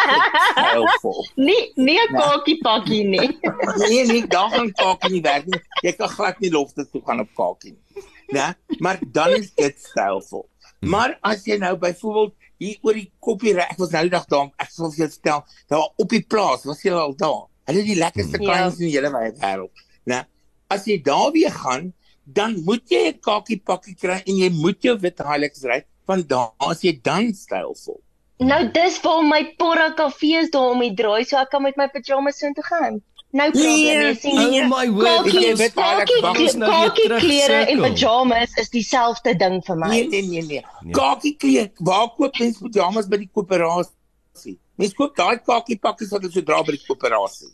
[0.09, 1.27] dit stylvol.
[1.47, 3.39] Nie nie 'n kakie pakkie nie.
[3.89, 5.61] Nee, nee, daar gaan kakie nie werk nie.
[5.83, 8.03] Jy kan glad nie lofte toe gaan op kakie nie.
[8.33, 8.55] Né?
[8.79, 10.49] Maar dan is dit stylvol.
[10.81, 14.27] Maar as jy nou byvoorbeeld hier oor die koppie ry, ek was nou die dag
[14.27, 17.47] daar, ek sal vir jou vertel, daar op die plaas, was jy al daar?
[17.69, 18.53] Hulle die lekkerste Ja.
[18.55, 19.71] kans in die hele wêreld,
[20.07, 20.25] né?
[20.71, 21.93] As jy daar weer gaan,
[22.27, 26.29] dan moet jy 'n kakie pakkie kry en jy moet jou wit Hilux ry, want
[26.29, 28.01] daar as jy dan stylvol.
[28.41, 31.89] Nou dis waar my porra kafees daar om die draai so ek kan met my
[31.89, 33.03] pyjamas so toe gaan.
[33.31, 35.27] Nou praat Nee, jy sien Oh my word.
[35.29, 39.89] Weet jy kakie, wag ons nou kakie klere en pyjamas is dieselfde ding vir my.
[39.93, 40.63] Nee nee nee nee.
[40.81, 40.93] Nee.
[40.97, 41.73] Kakie kleed.
[41.85, 44.57] Waar koop mens pyjamas by die koöperasie?
[44.81, 47.53] Mens koop daai kakie pakkies wat hulle so dra by die koöperasie.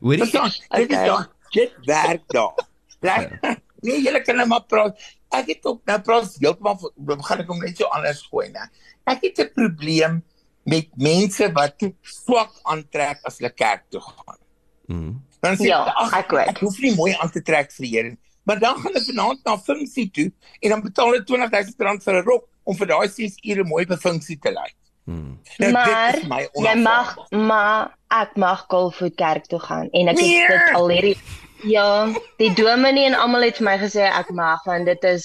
[0.00, 0.50] Hoorie, Verstaan?
[0.50, 1.06] Dit is Okay.
[1.06, 1.28] daar.
[1.50, 2.54] Dit werk daar.
[3.00, 3.30] Reg?
[3.80, 4.98] Nee, julle kan nou maar praat.
[5.30, 8.64] Ek het ook nou praat heeltemal van- begin ek hom net so anders gooi, né?
[9.06, 10.16] Ek het 'n probleem
[10.68, 14.38] met mense wat swak aantrek as hulle kerk toe gaan.
[14.92, 15.12] Mm.
[15.40, 16.46] Dan sê Ja, ag ek ook.
[16.52, 18.18] ek hoef nie mooi aan te trek vir die Here nie.
[18.48, 20.28] Maar dan gaan hulle vanaand na funksie toe
[20.60, 23.96] en dan betaal hulle R20000 vir 'n rok om vir daai 6 ure mooi by
[23.96, 24.74] funksie te lyk.
[25.08, 25.38] Mm.
[25.58, 26.16] Nou, Maar
[26.54, 30.46] jy mag maar ek mag Kolfoot kerk toe gaan en ek het Nee!
[30.48, 31.16] dit al hierdie
[31.64, 35.24] ja, die dominee en almal het vir my gesê ek mag want dit is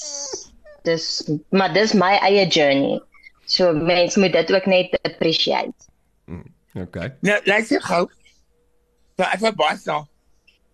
[0.83, 2.99] dis maar dis my eie journey.
[3.45, 5.91] So mense moet dit ook net appreciate.
[6.73, 7.13] Okay.
[7.21, 8.09] Nou, luister gou.
[9.15, 9.97] Nou, ek wou baie sê,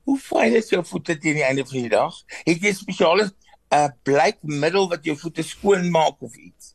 [0.07, 2.15] hoe vuil is jou voete teen die einde van die dag?
[2.47, 3.33] Het jy spesiale 'n
[3.75, 6.73] uh, blykmiddel wat jou voete skoon maak of iets?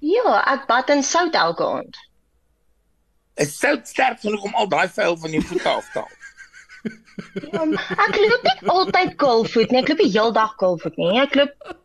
[0.00, 1.98] Ja, ek bad in sout elke aand.
[3.34, 6.16] Is sout sterk genoeg om al daai vuil van jou voete af te haal?
[7.52, 7.62] Ja,
[8.06, 9.82] ek loop nie altyd kolfoot nie.
[9.82, 11.20] Ek loop die heel dag kolfoot nie.
[11.20, 11.76] Ek loop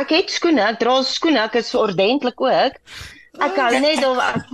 [0.00, 2.76] Ek het skoene, ek dra skoene, ek is ordentlik ook.
[3.40, 4.44] Ek hou net of ek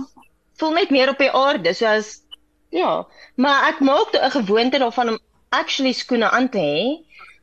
[0.59, 2.21] voel net meer op die aarde, soos
[2.75, 3.05] ja,
[3.37, 5.19] maar ek maak 'n gewoonte daarvan om
[5.51, 6.85] actually skoene aan te hê.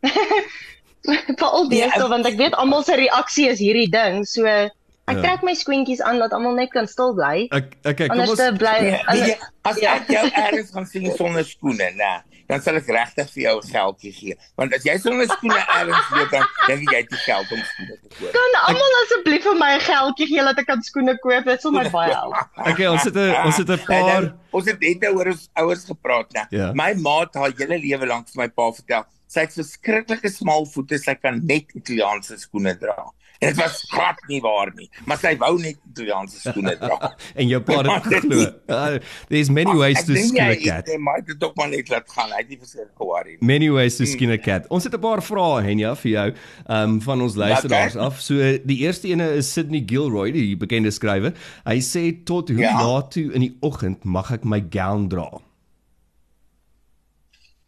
[1.38, 4.24] Veral deesdae ek- want ek weet almal se reaksie is hierdie ding.
[4.26, 4.72] So ek
[5.16, 5.20] Ja.
[5.22, 7.48] trek my skoentjies aan dat almal net kan stil bly.
[7.52, 8.76] Ek okay, kom Anders ons bly.
[9.12, 9.94] Jy, as Ja.
[10.00, 12.16] ek jou eers gaan sien sonder skoene, nee,
[12.48, 14.36] dan sal ek regtig vir jou geldjie gee.
[14.56, 17.62] Want as jy sonder skoene eers loop dan dink jy jy het nie geld om
[17.70, 18.30] skoene te koop.
[18.36, 21.48] Kan almal asseblief vir my 'n geldjie gee dat ek kan skoene koop?
[21.50, 22.36] Dit sal my baie help.
[22.70, 25.84] Okay, ons het 'n ons het 'n paar nou, ons het net oor ons ouers
[25.84, 26.46] gepraat, né?
[26.50, 26.72] Ja.
[26.72, 30.66] My ma het haar hele lewe lank vir my pa vertel, sy het verskriklike smal
[30.66, 33.10] voete, sy kan net Italiaanse skoene dra.
[33.40, 37.10] En dit was glad nie waar nie, maar sy wou net Italiaanse skoene dra.
[37.40, 38.44] en jou pa het geglo.
[38.70, 40.86] Uh, there's many ways to skin a cat.
[40.88, 42.30] Hy maak dit tog maar net laat gaan.
[42.30, 43.38] Hy het nie verseker geworry nie.
[43.42, 44.06] Many ways Hmm.
[44.06, 44.66] to skin a cat.
[44.70, 46.34] Ons het 'n paar vrae Henia vir jou
[46.68, 48.06] um van ons luisteraars Okay.
[48.06, 48.20] af.
[48.20, 51.34] So die eerste ene is Sydney Gilroy, die bekende skrywer.
[51.66, 52.78] Hy sê tot hoe Ja.
[52.80, 55.28] laat toe in die oggend mag ek my gown dra?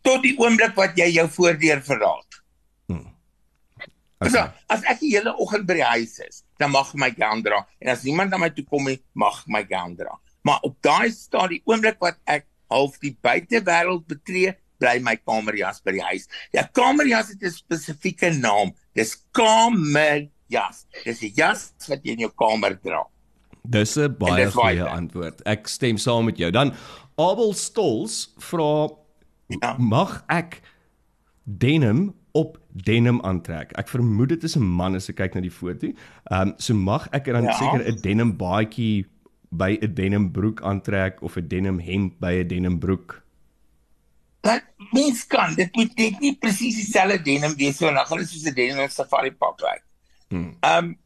[0.07, 2.43] Tot die oomblik wat jy jou voordeur verlaat.
[4.19, 4.31] Okay.
[4.33, 7.67] So, as ek die hele oggend by die huis is, dan mag my gown dra
[7.83, 10.15] en as niemand na my toe kom nie, mag my gown dra.
[10.47, 15.83] Maar op daai stadium, die oomblik wat ek half die buitewêreld betree, bly my kamerjas
[15.85, 16.27] by die huis.
[16.53, 18.73] Ja, kamerjas het 'n spesifieke naam.
[18.95, 20.87] Dis kamerjas.
[21.05, 23.05] Dis 'n jas wat jy in jou kamer dra.
[23.69, 25.43] Dis 'n baie goeie antwoord.
[25.47, 26.51] Ek stem saam met jou.
[26.51, 26.73] Dan
[27.19, 28.89] Abel Stols vra
[29.49, 29.77] Ja.
[29.79, 30.61] mag ek
[31.45, 33.73] denim op denim aantrek.
[33.81, 35.87] Ek vermoed dit is 'n man as ek kyk na die foto.
[36.31, 37.53] Ehm um, so mag ek dan Ja.
[37.53, 39.07] seker 'n denim baadjie
[39.51, 43.23] by 'n denim broek aantrek of 'n denim hemp by 'n denim broek.
[44.43, 48.19] Dat mens kan, dit moet net nie presies dieselfde denim wees nie, want dan gaan
[48.19, 49.83] dit soos 'n denim safari pak lyk.
[50.29, 50.57] Hmm.
[50.61, 50.97] Ehm um,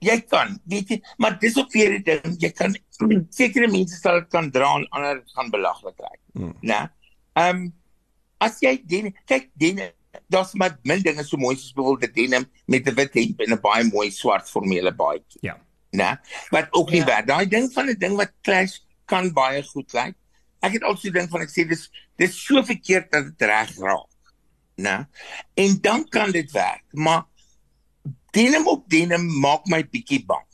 [0.00, 2.76] jy kan, weet jy, maar dis ook weer 'n ding, jy kan
[3.40, 6.20] sekere mense sal dit kan dra en ander gaan belaglik lyk.
[6.32, 6.54] Hmm.
[6.62, 6.90] Né?
[7.34, 7.72] Ehm um,
[8.40, 9.92] as jy denim, kyk denim,
[10.28, 13.52] daar's maar min dinge so mooi soos byvoorbeeld 'n denim met 'n wit hemp en
[13.52, 15.40] 'n baie mooi swart formele baadjie.
[15.40, 15.58] Ja.
[15.90, 16.20] né?
[16.50, 17.06] Wat ook nie Ja.
[17.06, 17.26] werk.
[17.26, 20.14] Daai ding van 'n ding wat clash kan baie goed lyk.
[20.60, 24.08] Ek het altyd dink van ek sê dis dis so verkeerd dat dit reg raak.
[24.76, 25.08] Né?
[25.54, 27.24] En dan kan dit werk, maar
[28.30, 30.46] denim op denim maak my bietjie bang.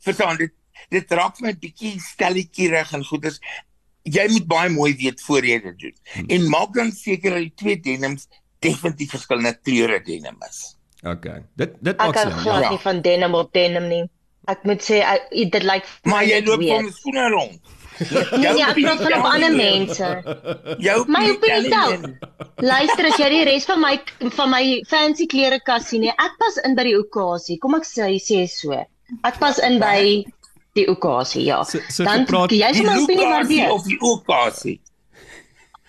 [0.00, 0.52] Verstaan dit
[0.90, 3.40] dit raak my bietjie stelletjierig en goed is
[4.04, 5.94] jy moet baie mooi weet voor jy dit doen.
[6.14, 6.26] Hmm.
[6.36, 8.28] En maak dan seker dat die twee denims
[8.64, 10.76] definitief verskillende kleure denim is.
[11.04, 11.44] Okay.
[11.56, 12.36] Dit dit Ek maak sin.
[12.42, 12.70] glad Ja.
[12.70, 14.04] nie van denim op denim nie.
[14.48, 17.60] Ek moet sê ek, dit lyk vir Maar my jy loop van skoene rond.
[17.94, 20.08] Nee, nee, ek praat van op ander mense.
[20.82, 22.16] Jou My opinie
[22.58, 23.92] Luister, as jy die res van my
[24.34, 27.58] van my fancy klere kas sien, nee, ek pas in by die okasie.
[27.62, 28.74] Kom ek sê sê so.
[29.22, 30.24] Ek pas in by
[30.74, 31.62] die okasie, ja.
[31.64, 33.72] So- so Dan jy sê Die my opinie lokasie waardeer.
[33.72, 34.80] of die okasie.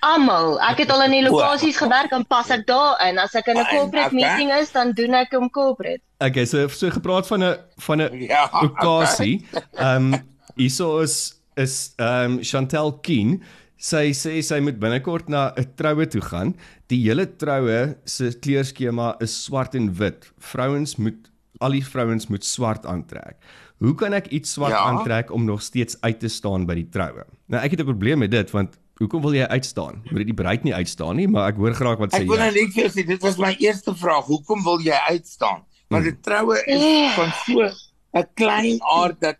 [0.05, 3.17] Almal, ek het al in die lokasies gewerk en pas ek daarin.
[3.17, 4.19] As ek in 'n Maar corporate okay.
[4.21, 6.01] meeting is, dan doen ek hom corporate.
[6.21, 8.49] Okay, so so gepraat van 'n van 'n Ja.
[8.61, 9.45] okasie.
[9.79, 10.21] Ehm um,
[10.55, 13.41] hierso is is ehm um, Chantel Keen.
[13.77, 16.55] Sy sê sy moet binnekort na 'n troue toe gaan.
[16.87, 20.31] Die hele troue se kleurskema is swart en wit.
[20.39, 21.29] Vrouens moet
[21.61, 23.37] al die vrouens moet swart aantrek.
[23.79, 24.83] Hoe kan ek iets swart Ja.
[24.87, 27.25] aantrek om nog steeds uit te staan by die troue?
[27.47, 30.01] Nou ek het 'n probleem met dit want hoekom wil jy uitstaan?
[30.09, 32.37] Moet dit die bruid nie uitstaan nie, maar ek hoor graag wat sê Ek wil
[32.37, 32.61] nou jy.
[32.61, 34.25] net vir sê dit was my eerste vraag.
[34.25, 35.63] Hoekom wil jy uitstaan?
[35.89, 36.11] Want Hmm.
[36.13, 37.69] die troue is van so
[38.13, 39.37] 'n klein aard dat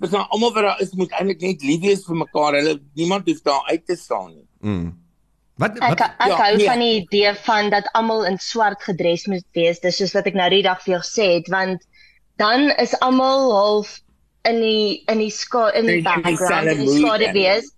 [0.00, 2.52] Ons nou almal wat daar is moet eintlik net lief wees vir mekaar.
[2.54, 4.46] Hulle niemand hoef daar uit te staan nie.
[4.60, 4.94] Mm.
[5.56, 6.66] Wat Ek wat ek ja, hou nee.
[6.66, 9.80] van die idee van dat almal in swart gedres moet wees.
[9.80, 11.82] Dis soos wat ek nou die dag vir jou gesê het, want
[12.38, 13.98] dan is almal half
[14.48, 17.72] in die in die ska in die background in die skade wees.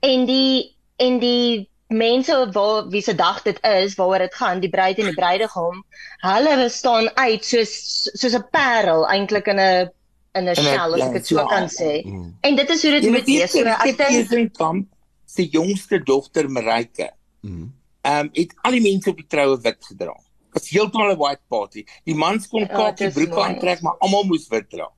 [0.00, 4.70] En die en die mense waar wie se dag dit is, waaroor dit gaan, die
[4.70, 5.84] bruid en die bruidegom,
[6.24, 7.76] hulle staan uit soos
[8.14, 9.90] soos 'n parel eintlik in 'n
[10.34, 12.02] in 'n shell as ek dit so kan sê.
[12.04, 12.34] Mm.
[12.40, 13.50] En dit is hoe dit Jy moet wees.
[13.50, 14.88] So in kamp
[15.24, 17.12] se jongste dogter Marike.
[17.40, 17.72] Mm.
[18.00, 20.16] Ehm um, het al die mense op die troue wit gedra.
[20.56, 21.84] Was heeltemal 'n white party.
[22.08, 24.88] Die mans kon Ja, kakie broeke aantrek, maar almal moes wit dra.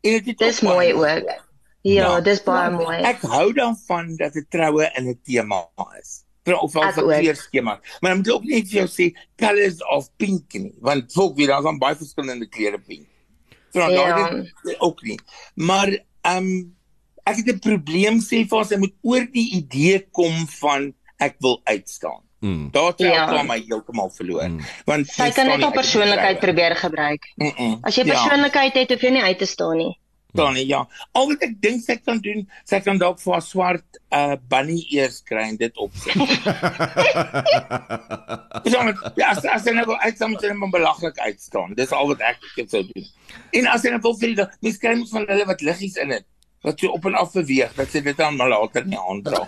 [0.00, 1.32] En dit het dis mooi ook.
[1.84, 2.98] Ja, dis baie maar mooi.
[3.04, 5.68] Ek hou daarvan dat 'n troue in 'n tema
[6.00, 6.22] is.
[6.44, 7.80] Of al wat kleurskema.
[8.00, 11.36] Maar dan moet jy ook net vir jou sê colors of pink nie, want volk
[11.36, 13.06] weer daar's dan baie verskillende kleure pink.
[13.72, 14.16] So dan Ja.
[14.16, 15.18] daai dit ook nie.
[15.54, 15.88] Maar
[16.22, 16.76] ehm um,
[17.24, 21.36] ek het 'n probleem sê vir ons hy moet oor die idee kom van ek
[21.40, 22.22] wil uitstaan.
[22.44, 22.68] Mm.
[22.70, 23.32] Daar het Ja.
[23.32, 23.42] ja.
[23.42, 24.48] my heeltemal verloor.
[24.48, 24.60] Mm.
[24.84, 27.32] Want Sy jy kan net haar uit persoonlikheid probeer gebruik.
[27.36, 27.78] Mm -mm.
[27.82, 28.12] As jy Ja.
[28.12, 29.98] persoonlikheid het, hoef jy nie uit te staan nie.
[30.34, 30.88] Dan ja.
[31.12, 34.80] Al wat ek dink sy kan doen, sy kan dalk vir haar swart uh bunny
[34.90, 36.14] eers kry en dit opsit.
[38.64, 41.74] Al ja, as as sy nou wil moet sy net belaglik uitstaan.
[41.74, 43.06] Dis al wat ek ek sou doen.
[43.50, 46.08] En as sy nou wil vir die mens kry mos van hulle wat liggies in
[46.08, 46.26] dit
[46.64, 49.42] wat so op en af beweeg dat sy dit dan maar later nie aandra.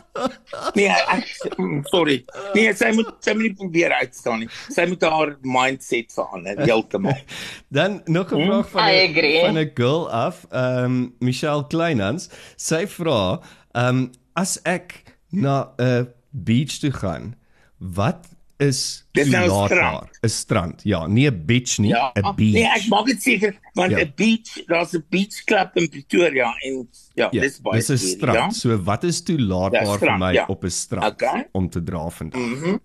[0.76, 2.18] Nee, ek mm, sorry.
[2.54, 4.50] Nee, sy moet sy moet nie probeer uitstaan nie.
[4.72, 7.16] Sy moet haar mindset verander heeltemal.
[7.76, 9.40] Dan nog 'n vraag van agree.
[9.40, 12.28] van 'n girl af, ehm um, Michelle Kleinhans.
[12.56, 13.40] Sy vra,
[13.72, 17.34] ehm um, as ek na 'n beach toe gaan,
[17.78, 20.10] wat is Dis nou 'n toelaatbaar?
[20.24, 20.82] 'n Strand.
[20.84, 22.52] Ja, nie 'n beach nie, 'n Ja, beach.
[22.54, 24.04] nee, ek maak dit seker want 'n Ja.
[24.16, 28.54] beach, daar's 'n beach club in Pretoria en ja, Ja, dis baie dis 'n strand.
[28.56, 30.46] So wat is Ja, toelaatbaar vir strand, my ja.
[30.48, 31.48] op 'n strand Okay.
[31.52, 32.40] om te dra vandag?
[32.40, 32.46] Ja.
[32.46, 32.76] Mhm.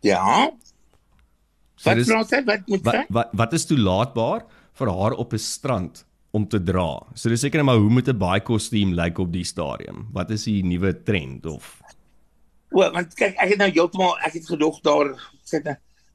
[0.00, 0.50] Ja.
[1.76, 2.44] So Wat dis- vra sy?
[2.44, 3.04] Wat moet Wat sy?
[3.08, 7.02] wat wat is toelaatbaar vir haar op 'n strand om te dra?
[7.14, 10.08] So dis seker net maar hoe moet 'n baie kostuum lyk op die stadium?
[10.12, 11.80] Wat is die nuwe trend of
[12.70, 15.66] O, want kyk, ek het nou heeltemal ek het gedog daar sit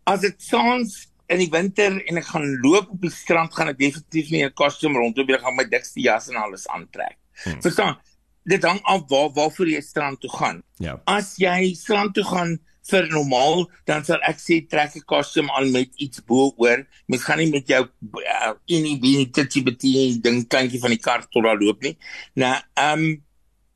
[0.06, 3.80] as dit saans in die winter en ek gaan loop op die strand gaan ek
[3.80, 7.18] definitief nie 'n kostuum rondloop nie, ek gaan my dikste jas en alles aantrek.
[7.44, 7.62] Hmm.
[7.62, 7.98] Verstaan?
[8.46, 10.62] Dit hang af waar waarvoor jy strand toe gaan.
[10.78, 11.02] ja.
[11.06, 15.72] As jy strand toe gaan vir normaal, dan sal ek sê trek 'n kostuum aan
[15.72, 16.86] met iets bo-oor.
[17.08, 21.24] Mens gaan nie met jou uh, enie bini titsie betjie ding kleintjie van die kar
[21.32, 21.98] tot daar loop nie.
[22.36, 23.23] Nou, ehm um,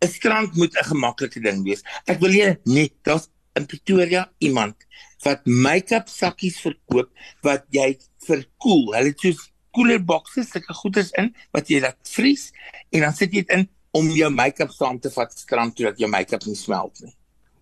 [0.02, 1.82] 'n strand moet 'n gemaklike ding wees.
[2.06, 4.76] Ek wil julle net, daar's in Pretoria iemand
[5.24, 7.10] wat make-up sakkies verkoop
[7.42, 8.94] wat jy verkoel.
[8.94, 12.52] Hulle het soos cooler boxes, sulke goeders in wat jy laat vries
[12.92, 15.98] en dan sit jy dit in om jou make-up saam te vat strand toe dat
[15.98, 17.14] jou make-up nie smelt nie.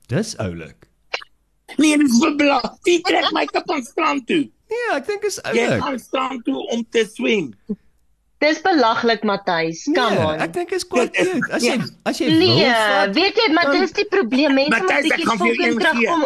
[0.07, 0.87] Dis oulik.
[1.77, 2.75] Nee, dit is blak.
[2.83, 4.43] Wie trek make-up aan strand toe?
[4.69, 5.81] Nee, ek dink is Jy oulik.
[5.81, 7.53] gaan strand toe om te swem.
[8.39, 9.83] Dis belaglik, Matthys.
[9.95, 10.39] Come Nee, on.
[10.43, 11.47] ek dink is quite cute.
[11.55, 11.73] As ja.
[11.75, 14.53] jy as jy Nee, wil vat, weet jy, maar dis die probleem.
[14.53, 15.79] Mense moet ek bietjie vir jou fucking een gee.
[15.79, 16.23] terugkom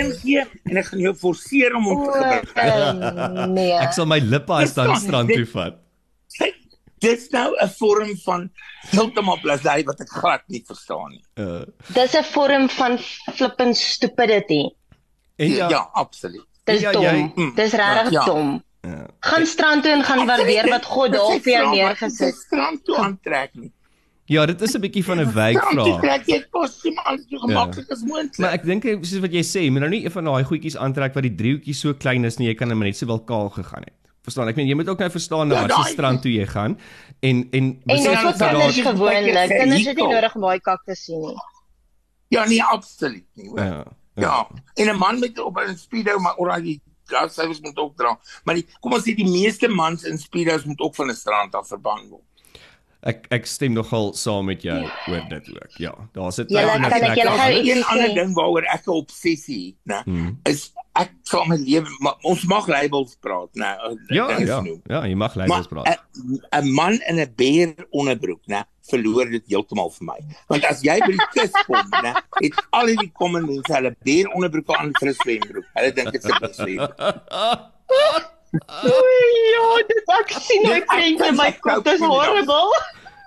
[0.00, 2.50] Ek gee en ek gaan jou forceer om hom te gebruik.
[2.58, 3.72] O, Nee.
[3.78, 5.78] ek sal my lippe as dan strand toe vat.
[7.00, 8.50] Dis nou 'n vorm van
[8.92, 11.22] heeltemal blasey wat ek glad nie verstaan nie.
[11.38, 11.62] Uh,
[11.94, 12.98] Dis 'n vorm van
[13.36, 14.68] flippin stupidity.
[15.38, 16.44] en Ja, ja, ja absoluut.
[16.66, 17.02] Dis Ja, dom.
[17.02, 18.24] jy- mm, Dis regtig ja.
[18.24, 18.62] dom.
[18.82, 19.06] Ja.
[19.20, 22.34] Gaan strand toe en gaan waardeer wat God daar vir jou neergesit.
[22.34, 23.72] strand toe aantrek nie.
[24.24, 26.00] ja, dit is 'n bietjie van 'n wykvraag.
[26.00, 28.38] trek jy kostuum aan so gemaklik as moontlik.
[28.38, 30.76] Maar ek dink soos wat jy sê, jy moet nou nie een van daai goedjies
[30.76, 33.82] aantrek wat die driehoekies so klein is nie, jy kan hom net sowel kaal gegaan
[33.82, 33.92] het.
[34.22, 34.48] Verstaan?
[34.48, 36.46] Ek meen jy moet ook nou verstaan nou Ja, wat se daai- strand toe jy
[36.46, 36.78] gaan
[37.20, 39.48] en en besef dat kinders daar- daar gewoonlik.
[39.48, 41.36] Kinders het nie nodig om daai kak te sien nie.
[42.28, 43.48] Ja, nee, absoluut nie.
[43.48, 43.58] hoor.
[43.60, 43.84] ja.
[44.14, 48.14] Ja, en 'n man met op 'n speedo maar oral die glassyfers moet ook dra.
[48.44, 51.54] Maar die kom ons sê die meeste mans in speedos moet ook van 'n strand
[51.54, 52.26] af verban word.
[53.02, 55.76] Ek ek stem nogal saam met jou oor dit ook.
[55.80, 58.90] Ja, daar's 'n Julle tyd en 'n plek iets Een ander ding waaroor ek 'n
[58.90, 60.40] obsessie het, né, Hmm.
[60.44, 63.70] is ek sal my lewe maar ons mag labels praat, né.
[64.10, 64.58] Ja, dinge ja.
[64.60, 64.82] genoem.
[64.86, 65.98] Ja, jy mag Maar labels praat.
[66.62, 70.18] 'n man in 'n beer onderbroek, né, verloor dit heeltemal vir my.
[70.48, 74.26] Want as jy by die kus kom, né, het al die common mense hulle beer
[74.34, 75.64] onderbroeke aan vir 'n swembroek.
[75.74, 76.94] Hulle dink dit is 'n swembroek.
[78.50, 82.70] Ja, dit ek sien ek kan- ek kan nie horrible.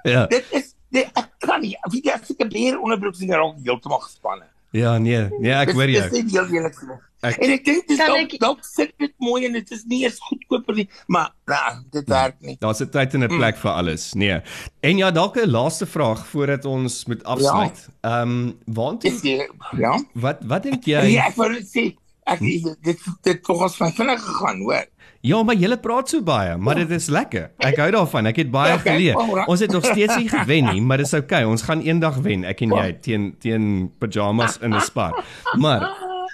[0.04, 0.26] Ja.
[0.28, 1.76] Dit is dit ek kan nie.
[1.92, 4.46] Wie jy as ek 'n beer onderbroek sien raak heeltemal gespanne.
[4.72, 6.12] Ja, nee, nee, ek Dis- hoor Dis jou.
[6.12, 6.98] nie heel eerlik nie.
[7.24, 10.04] Ek- En ek dink dis dalk ek- dalk sit dit mooi en dit is nie
[10.04, 12.58] eens goedkoper nie, maar nou, dit werk nie.
[12.60, 14.14] Daar's 'n tyd en 'n plek vir alles.
[14.14, 14.42] Nee.
[14.82, 17.88] En ja, dalk 'n laaste vraag voordat ons moet afsluit.
[18.02, 20.00] Ehm, um, waantoe Dis jy, ja.
[20.14, 21.18] wat wat dink Ja, jy?
[21.18, 24.86] ek wou net sê ek dit dit tog as my vinnig gegaan, hoor.
[25.26, 27.52] Ja, maar julle praat so baie, maar dit is lekker.
[27.60, 28.26] Ek hou daarvan.
[28.28, 29.48] Ek het baie Ja, okay, geleer.
[29.48, 31.42] Ons het nog steeds nie gewen nie, maar dis oukei.
[31.44, 31.52] Okay.
[31.52, 35.24] Ons gaan eendag wen, ek en jy teen teen pyjamas in 'n spa.
[35.58, 35.80] Maar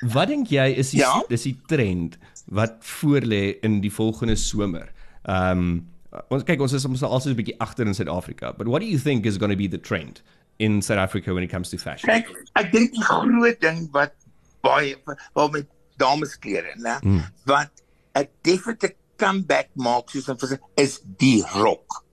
[0.02, 1.24] wat dink jy is die Ja?
[1.30, 4.92] dis die trend wat voorlê in die volgende somer?
[5.26, 5.88] Ehm um,
[6.30, 8.54] ons kyk ons is ons is also 'n bietjie agter in Suid-Afrika.
[8.58, 10.22] But what do you think is going to be the trend
[10.58, 12.10] in South Africa when it comes to fashion?
[12.10, 14.14] Kyk, ek dink die groot ding wat
[14.64, 14.96] baie
[15.36, 17.22] wel met damesklere, né, Hmm.
[17.46, 17.70] wat
[18.16, 22.04] 'n definite comeback maak soos 'n vers- is die rok.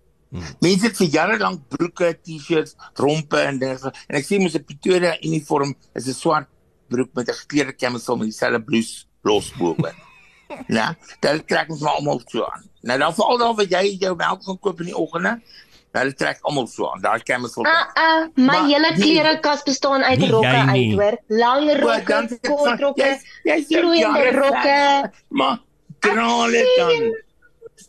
[0.60, 4.54] Mense het vir jare lank broeke, T-shirts, rompe en dinge ge- en ek sien mos
[4.54, 6.48] 'n Pretoria uniform is 'n swart
[6.88, 9.94] broek met 'n gekleurde camisole met dieselfde blouse los bo-oor.
[10.68, 12.64] Ja, dit trek ons maar almal so aan.
[12.82, 15.40] Nou dan veral daar waar jy jou melk gaan koop in die oggende,
[15.92, 17.00] hulle trek almal so aan.
[17.00, 17.68] Daai camisole.
[17.68, 21.18] Ah ah, my Maar hele klerekas bestaan uit Nie rokke jy uit, hoor.
[21.38, 24.60] Lang Maar rokke, dan sit kort van- rokke, jy's- jy's jou vloeiende jare rokke.
[24.62, 25.12] ver.
[25.28, 25.58] Maar
[25.98, 27.24] dra dit dan.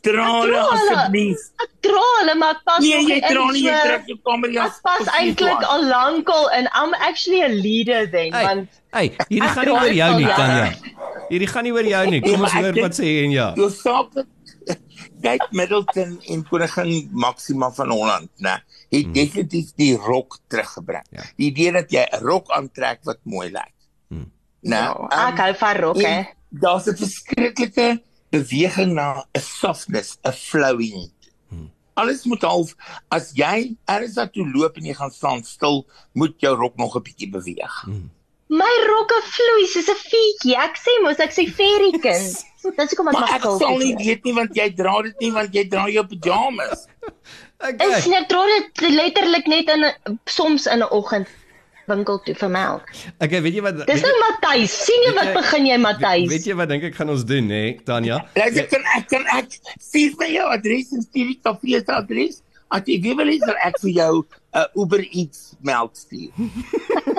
[0.07, 0.61] Dra hulle.
[0.75, 1.41] asseblief.
[1.63, 4.77] Ek dra hulle maar ek pas Nee, jy dra nie jy trek jou kamer jas.
[4.77, 6.69] Ek pas eintlik al lankal in.
[6.73, 10.31] I'm actually a leader then, Hey, want hey, hierdie gaan nie oor jou nie.
[10.39, 10.71] Tanya.
[11.29, 12.21] Hierdie gaan nie oor jou nie.
[12.25, 13.51] Kom ons ek hoor wat sê en ja.
[13.59, 14.17] Jou saak
[15.25, 18.57] kyk Middleton en koningin Maxima van Holland, né?
[18.91, 21.05] Het definitief die rok teruggebring.
[21.15, 21.23] Ja.
[21.39, 23.73] Die idee dat jy 'n rok aantrek wat mooi lyk.
[24.09, 24.31] Hmm.
[24.61, 26.15] Nou, ek hou van rokke.
[26.49, 31.11] daar's 'n verskriklike beweging na 'n softness, 'n flowing.
[31.49, 31.71] Hmm.
[31.95, 32.75] Alles moet half
[33.09, 37.01] as jy ergens daartoe loop en jy gaan staan stil, moet jou rok nog 'n
[37.03, 37.81] bietjie beweeg.
[37.85, 38.09] Hmm.
[38.49, 40.55] My rokke vloei soos 'n fietjie.
[40.55, 42.45] Ek sê mos ek sê fairykind.
[42.77, 45.31] Dis hoekom ek Maar maar ek sal nie weet nie want jy dra dit nie
[45.31, 46.87] want jy dra jou pyjamas.
[47.59, 48.01] Ek Okay.
[48.01, 51.27] sien dra dit letterlik net in soms in 'n oggend
[51.87, 52.89] winkel toe vir melk.
[53.23, 54.71] Okay, weet jy wat Dis weet nou Matthys.
[54.85, 56.29] sien jy weet wat jy- begin jy Matthys?
[56.29, 58.17] Weet jy wat dink ek gaan ons doen, hè, Tanya?
[58.35, 62.41] Luister kan ek kan ek stuur my jou adres en stuur die kafee se adres.
[62.69, 64.25] As jy weer wil hê dat ek vir jou 'n
[64.59, 66.31] uh, Uber Eats melk stuur.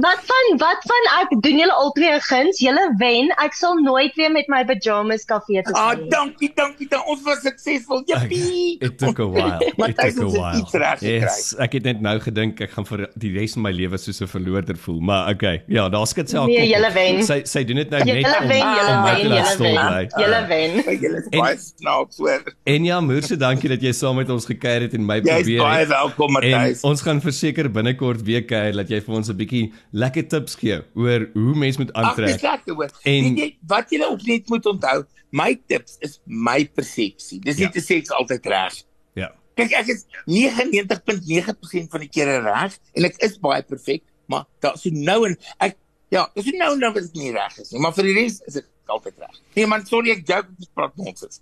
[0.00, 2.58] Wat van wat van ek doen julle albei 'n guns?
[2.60, 3.30] Julle wen.
[3.44, 6.00] Ek sal nooit weer met my pyjamas kafee toe Ah, gaan.
[6.00, 6.08] nie.
[6.10, 6.88] dankie, dankie.
[6.88, 8.02] Dan ons was suksesvol.
[8.06, 8.76] Jippie.
[8.80, 9.58] It took a while.
[9.90, 10.96] It took a while.
[11.00, 14.20] Yes, ek het net nou gedink ek gaan vir die res van my lewe soos
[14.22, 15.62] 'n verloorder voel, maar okay.
[15.68, 16.76] Ja, daar skit sy haar Nee, kop.
[16.76, 17.22] julle wen.
[17.22, 20.08] Sy sy doen dit nou net Julle om wen, julle wen, julle wen.
[20.16, 20.70] Julle wen.
[21.00, 22.42] Julle is baie snaaks hoor.
[22.64, 25.58] En ja, Moerse, dankie dat jy saam met ons gekuier het en my Jy's probeer
[25.62, 25.88] baie het.
[25.88, 26.80] welkom, En Matthys.
[26.82, 30.80] ons gaan verseker binnekort weer kuier dat jy vir ons 'n bietjie lekker tips gee
[30.94, 32.42] oor hoe mens moet Ag, dis aantrek.
[32.42, 32.90] lekker hoor.
[33.04, 37.40] En- En jy wat jy ook net moet onthou, my tips is my persepsie.
[37.40, 37.64] Dis Ja.
[37.66, 38.82] nie te sê ek's altyd reg.
[39.14, 39.32] Ja.
[39.56, 44.76] Kyk, ek is 99.9% van die kere reg en ek is baie perfek, maar daar
[44.78, 45.76] so nou en ek
[46.10, 48.14] ja, dis so nou en dan wat ek nie reg is nie, maar vir die
[48.14, 49.38] res is ek altyd reg.
[49.54, 51.40] Nee man, sorry ek joke, ek praat nonsens.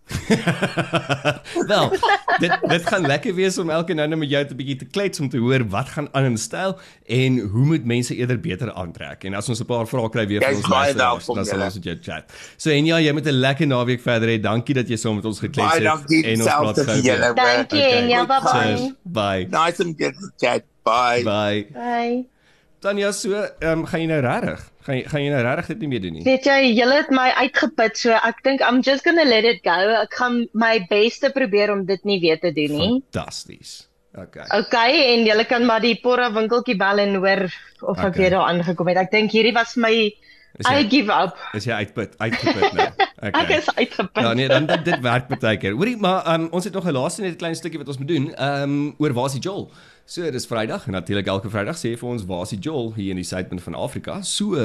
[1.67, 1.91] Wel,
[2.43, 5.21] dit dit gaan lekker wees om elke nou net met jou 'n bietjie te klets
[5.21, 6.77] om te hoor wat gaan aan in styl
[7.07, 9.25] en hoe moet mense eerder beter aantrek.
[9.25, 11.85] En as ons 'n paar vrae kry weer van ons luisteraars, dan sal ons met
[11.85, 12.25] jou chat.
[12.57, 14.41] So en ja, jy moet 'n lekker naweek verder hê.
[14.41, 17.35] Dankie dat jy saam met ons geklets het dankie en ons praat gou weer.
[17.35, 18.03] Dankie Okay.
[18.03, 18.95] en ja, bye bye.
[19.03, 19.47] Bye.
[19.51, 20.63] Nice dit te chat.
[20.83, 21.23] Bye.
[21.23, 21.67] Bye.
[21.73, 22.27] Bye.
[22.81, 24.71] Tanya, so, ehm um, gaan jy nou regtig?
[24.89, 26.22] Gaan jy gaan jy nou regtig dit nie meer doen nie?
[26.24, 29.61] Weet jy, julle het my uitgeput, so ek dink I'm just going to let it
[29.66, 29.74] go.
[30.01, 32.89] Ek gaan my beste probeer om dit nie weer te doen nie.
[33.12, 33.74] Fantasties.
[34.18, 34.47] Okay.
[34.57, 37.45] Okay, en julle kan maar die porra winkeltjie bel en hoor
[37.84, 38.16] of ek Okay.
[38.22, 38.97] weer daar aangekom het.
[39.05, 39.93] Ek dink hierdie was my
[40.59, 41.36] Is I jy give up.
[41.55, 42.89] is jy uitput, uitgeput nou?
[43.18, 43.43] Okay.
[43.43, 44.22] Ek is uitgeput.
[44.22, 45.72] Ja nee, dan dit, dit werk baie keer.
[45.74, 48.09] Hoorie, maar um, ons het nog 'n laaste net 'n klein stukkie wat ons moet
[48.09, 48.34] doen.
[48.34, 49.70] Ehm um, oor waar is die Joel?
[50.09, 53.11] So dis Vrydag en natuurlik elke Vrydag sê vir ons waar is die Joel hier
[53.13, 54.23] in die suidpunt van Afrika.
[54.25, 54.57] So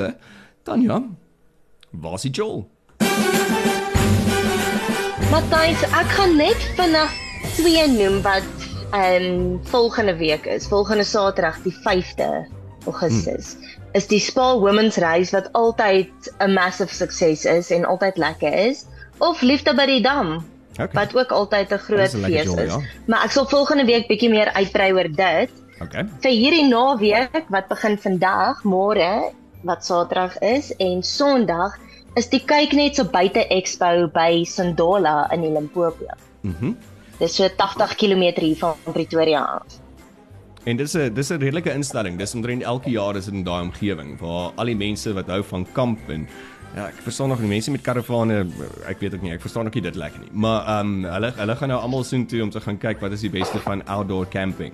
[0.63, 1.01] Tanya,
[1.91, 2.61] waar is die Joel?
[5.33, 7.17] Matthys, ek gaan net vinnig
[7.57, 8.47] twee noem wat
[8.93, 10.69] ehm um, volgende week is.
[10.71, 12.31] Volgende Saterdag die 5de
[12.85, 13.57] Augustus.
[13.57, 13.83] Hmm.
[13.99, 18.85] Is die Spa Women's Race wat altyd 'n massive sukses is en altyd lekker is
[19.19, 20.39] of Liefde by die Dam
[20.73, 20.93] Okay.
[20.93, 22.71] wat ook altyd 'n groot lekker fees jol, is.
[22.71, 22.79] ja.
[23.07, 25.49] Maar ek sal volgende week bietjie meer uitbrei oor dit.
[25.81, 26.05] Okay.
[26.21, 29.31] vir hierdie naweek wat begin vandag, môre
[29.63, 31.77] wat Saterdag is en Sondag
[32.15, 36.05] is die kyk net so buite Expo by Sandola in die Limpopo.
[36.41, 36.65] Mhm.
[36.65, 36.77] Mm
[37.19, 39.79] Dis so 80 km hier van Pretoria af.
[40.65, 42.17] en dis 'n dis 'n redelike instelling.
[42.17, 45.43] Dis omtrent elke jaar is dit in daai omgewing waar al die mense wat hou
[45.43, 46.27] van kamp en
[46.75, 48.45] ja, ek verstaan nog die mense met karavane,
[48.87, 50.29] ek weet ook nie, ek verstaan ook nie dit lekker nie.
[50.33, 53.11] Maar ehm um, hulle hulle gaan nou almal soheen toe om te gaan kyk wat
[53.11, 54.73] is die beste van outdoor camping.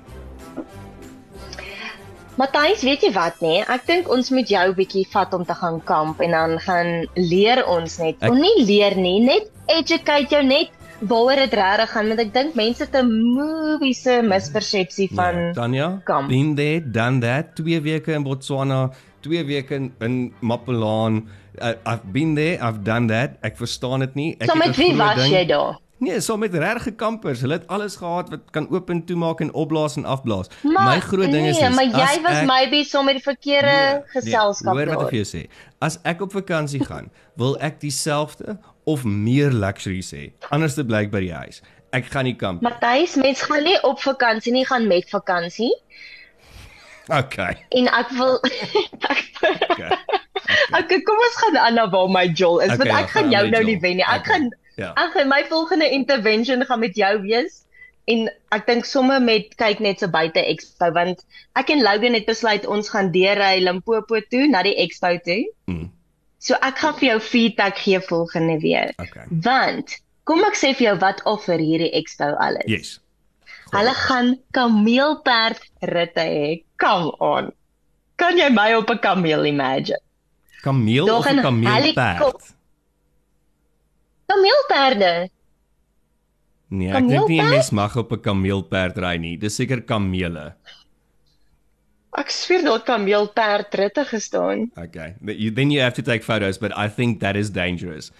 [2.39, 3.57] Matthys, weet jy wat nê?
[3.67, 7.65] Ek dink ons moet jou bietjie vat om te gaan kamp en dan gaan leer
[7.67, 8.15] ons net.
[8.21, 8.37] Ek- Ek...
[8.39, 10.71] nie leer nie, net educate jou net
[11.01, 16.01] waaroor dit regtig gaan want ek dink mense het 'n moviese mispersepsie van Ja, Tanya,
[16.05, 16.27] kamp.
[16.29, 17.55] been there, done that.
[17.55, 18.89] Twee weke in Botswana,
[19.21, 21.27] twee weke in, in Mapulaan.
[21.62, 23.38] Uh, I've been there, I've done that.
[23.41, 24.36] Ek verstaan dit nie.
[24.39, 25.78] Ek So met wie was ding- jy daar?
[25.99, 27.41] Nee, so met regte kampers.
[27.43, 30.47] Hulle het alles gehad wat kan oop en toemaak en opblaas en afblaas.
[30.64, 33.24] Maar, My groot ding is nee, is, maar jy as was ek- maybe sommer met
[33.24, 35.41] die verkeerde nee, geselskap Nee, hoor wat ek vir jou sê.
[35.84, 38.55] As ek op vakansie gaan, wil ek dieselfde
[38.86, 40.32] of meer luxuries hê.
[40.49, 41.60] Anders te blyk by die huis.
[41.91, 42.62] Ek gaan nie kamp.
[42.62, 45.74] Matthys, mens gaan nie op vakansie nie, gaan met vakansie.
[47.10, 47.57] Okay.
[47.70, 48.39] En ek wil
[49.10, 49.24] ek,
[49.72, 49.97] Okay.
[50.79, 53.23] Okay, kom ons gaan aan na waar my Joel is, Okay, want ja, ek gaan
[53.23, 54.05] gaan jou nou nie wen nie.
[54.05, 54.33] Ek Okay.
[54.33, 54.93] gaan Ja.
[54.95, 57.65] ek gaan my volgende intervention gaan met jou wees.
[58.07, 61.25] En ek dink sommer met kyk net so buite Expo want
[61.55, 65.43] ek en Logan het besluit ons gaan deurry Limpopo toe na die Expo toe.
[65.67, 65.91] Mm.
[66.39, 68.95] So ek gaan vir jou feedback gee volgende week.
[68.97, 69.25] Okay.
[69.29, 72.65] Want kom ek sê vir jou wat offer hierdie Expo alles.
[72.65, 72.99] Yes.
[73.71, 76.63] Hulle gaan kameelperd ritte hê.
[76.81, 77.51] Come on.
[78.17, 79.99] Kan jy my op 'n kameel imagine?
[80.62, 82.55] Kameel Daar of 'n kameelperd?
[84.30, 85.30] Kameelperde.
[86.70, 89.38] Nee, ek dink nie 'n mens mag op 'n kameelperd ry nie.
[89.38, 90.53] Dis seker kamele.
[92.18, 94.72] Ek sweer daar kameelperd ritte gestaan.
[94.76, 95.16] Okay.
[95.26, 98.12] You, then you have to take photos, but I think that is dangerous.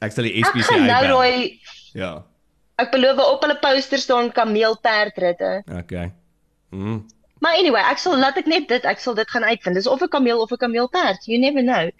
[0.00, 1.16] Ek sal die Ek SPCA gaan nou bel.
[1.16, 1.60] daai
[1.94, 2.24] Ja.
[2.78, 5.62] ek beloof op hulle poster staan kameelperd ritte.
[5.78, 6.12] Okay.
[6.72, 7.04] Mm.
[7.40, 9.74] Maar anyway, ek sal laat ek net dit, ek sal dit gaan uitvind.
[9.78, 11.24] Dis of 'n kameel of 'n kameelperd.
[11.26, 11.90] You never know.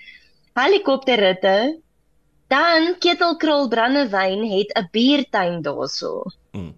[0.59, 1.81] Helikopterritte.
[2.51, 6.25] Dan Ketelkrul Brandewyn het 'n biertuin daarso.
[6.53, 6.75] Mm.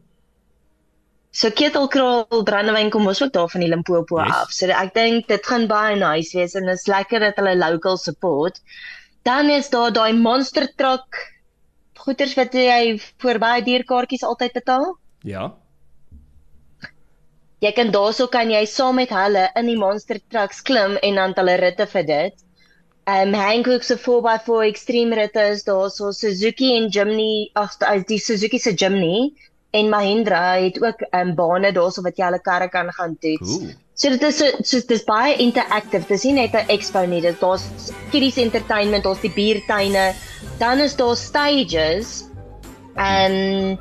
[1.33, 4.33] So Ketelkrul Brandewyn kom ons ook daar van die Limpopo Yes.
[4.35, 4.51] af.
[4.53, 8.61] So ek dink dit gaan baie nice wees en is lekker dat hulle local support.
[9.25, 11.33] Dan is daar daai monster truck
[11.97, 14.97] goeders wat jy vir baie dierkaartjies altyd betaal.
[15.23, 15.53] Ja.
[17.63, 21.35] Jy kan daarso kan jy saam met hulle in die monster trucks klim en dan
[21.37, 22.35] hulle ritte vir dit.
[23.13, 28.59] Um Hankook se 4x4 extreme ritte is daarso Suzuki en Jimny, ag as die Suzuki
[28.59, 29.31] se Jimny
[29.73, 33.57] en Mahindra het ook um bane daarso wat jy hulle karre kan gaan toets.
[33.57, 33.73] Cool.
[33.95, 36.07] So dit is so so dis baie interactive.
[36.09, 40.15] Dis nie net 'n expo nie, dit daar's kiddies entertainment, daar's die biertuine,
[40.59, 42.25] dan is daar stages.
[42.97, 43.79] En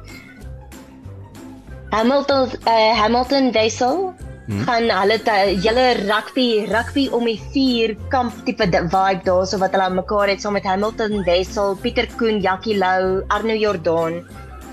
[1.91, 4.11] Hamilton uh, Hamilton Wessel
[4.51, 4.65] Hmm.
[4.67, 5.15] gaan hulle
[5.63, 10.41] julle rugby rugby om die vuur kamp tipe vibe daarso wat hulle aan mekaar het
[10.41, 14.17] saam met Hamilton Wessel, Pieter Koen, Jackie Lou, Arno Jordan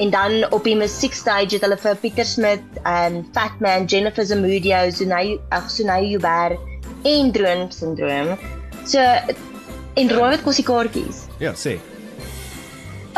[0.01, 5.37] en dan op die musiekstage het hulle vir Pieter Smith, um Fatman, Jennifer Zamudio, Sunay
[5.51, 6.57] ag Sunay Uber
[7.05, 8.35] en Droom Syndroom.
[8.87, 11.27] So en raai wat kos die kaartjies?
[11.43, 11.77] Ja, sê.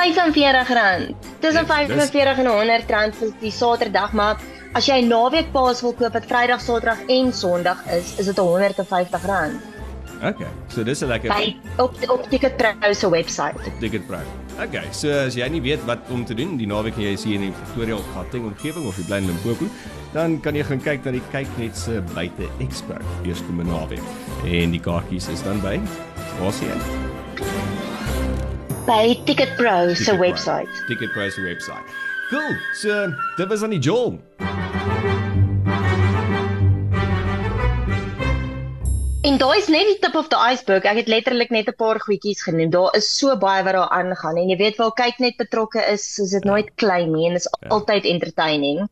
[0.00, 1.14] R45.
[1.40, 4.36] Tussen Ja, dis- 45 en R100 vir die Saterdag, maar
[4.72, 9.60] as jy naweek paas wil koop wat Vrydag, Saterdag en Sondag is, is dit R150
[10.20, 10.46] Okay.
[10.68, 13.54] So dis 'n lekker by op op Ticketpro se webwerf.
[13.66, 14.18] op Ticketpro.
[14.62, 17.24] Okay, so as jy nie weet wat om te doen die naweek en jy is
[17.24, 19.64] hier in die Pretoria of Gauteng omgewing of jy bly in Limpopo,
[20.12, 22.94] dan kan jy gaan kyk na die Kyknet se buite expo
[23.24, 24.02] eerskomende naweek.
[24.44, 25.80] En die kaartjies is dan by
[26.40, 26.52] waar
[28.90, 30.18] By Ticketpro se Ticketpro.
[30.18, 30.68] webwerf.
[30.88, 31.86] Ticketpro se webwerf.
[32.30, 32.56] Cool.
[32.74, 34.18] So dit was aan die Joel.
[39.22, 40.86] En daai is net die tip of the iceberg.
[40.88, 42.70] Ek het letterlik net 'n paar goedjies genoem.
[42.70, 46.18] Daar is so baie wat daar aangaan en jy weet wel kyk net betrokke is,
[46.18, 47.68] is dit nooit klein nie en is Ja.
[47.68, 48.88] altyd entertaining.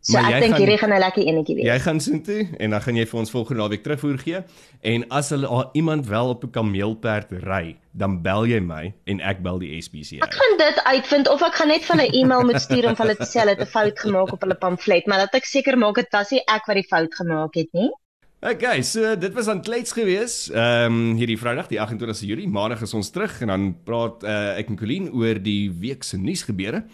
[0.00, 1.66] So Maar ek dink hierdie gaan 'n lekker enetjie wees.
[1.66, 4.42] Jy gaan soontoe en dan gaan jy vir ons volgende naweek terugvoer gee.
[4.80, 9.20] En as hulle al iemand wel op 'n kameelperd ry, dan bel jy my en
[9.20, 10.22] ek bel die SPCA.
[10.24, 13.06] Ek gaan dit uitvind of ek gaan net vir hulle e-mail moet stuur om vir
[13.06, 15.78] hulle te sê hulle het 'n fout gemaak op hulle pamflet, maar dat ek seker
[15.78, 17.90] maak dit was nie ek wat die fout gemaak het nie.
[18.38, 20.34] Okay, so dit was aan klets gewees.
[20.50, 24.52] Ehm um, hierdie Vrydag die 28ste Julie, Maandag is ons terug en dan praat uh,
[24.60, 26.84] ek en Colleen oor die week se nuusgebeure.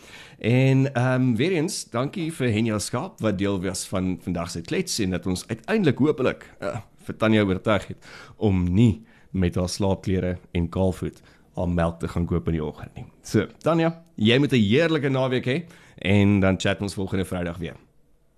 [0.40, 4.62] En ehm um, weer eens, dankie vir Henia Skaap wat deel was van vandag se
[4.64, 9.68] klets en dat ons uiteindelik hopelik uh, vir Tanya oortuig het om nie met haar
[9.68, 11.20] slaapklere en kaalvoet
[11.60, 13.04] haar melk te gaan koop in die oggend nie.
[13.20, 15.62] So, Tanya, jy moet 'n heerlike naweek hê
[16.00, 17.76] en dan chat ons volgende Vrydag weer.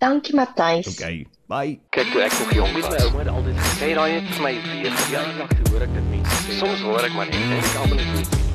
[0.02, 0.90] Dankie Matthys.
[0.98, 1.78] Okay, bye.
[1.90, 4.54] Kyk toe ek nog jong was, my ouma het altyd gesê daai het vir my
[4.72, 6.24] weer verjaardag toe hoor ek dit nie.
[6.58, 8.45] Soms hoor ek maar net en ek almal net.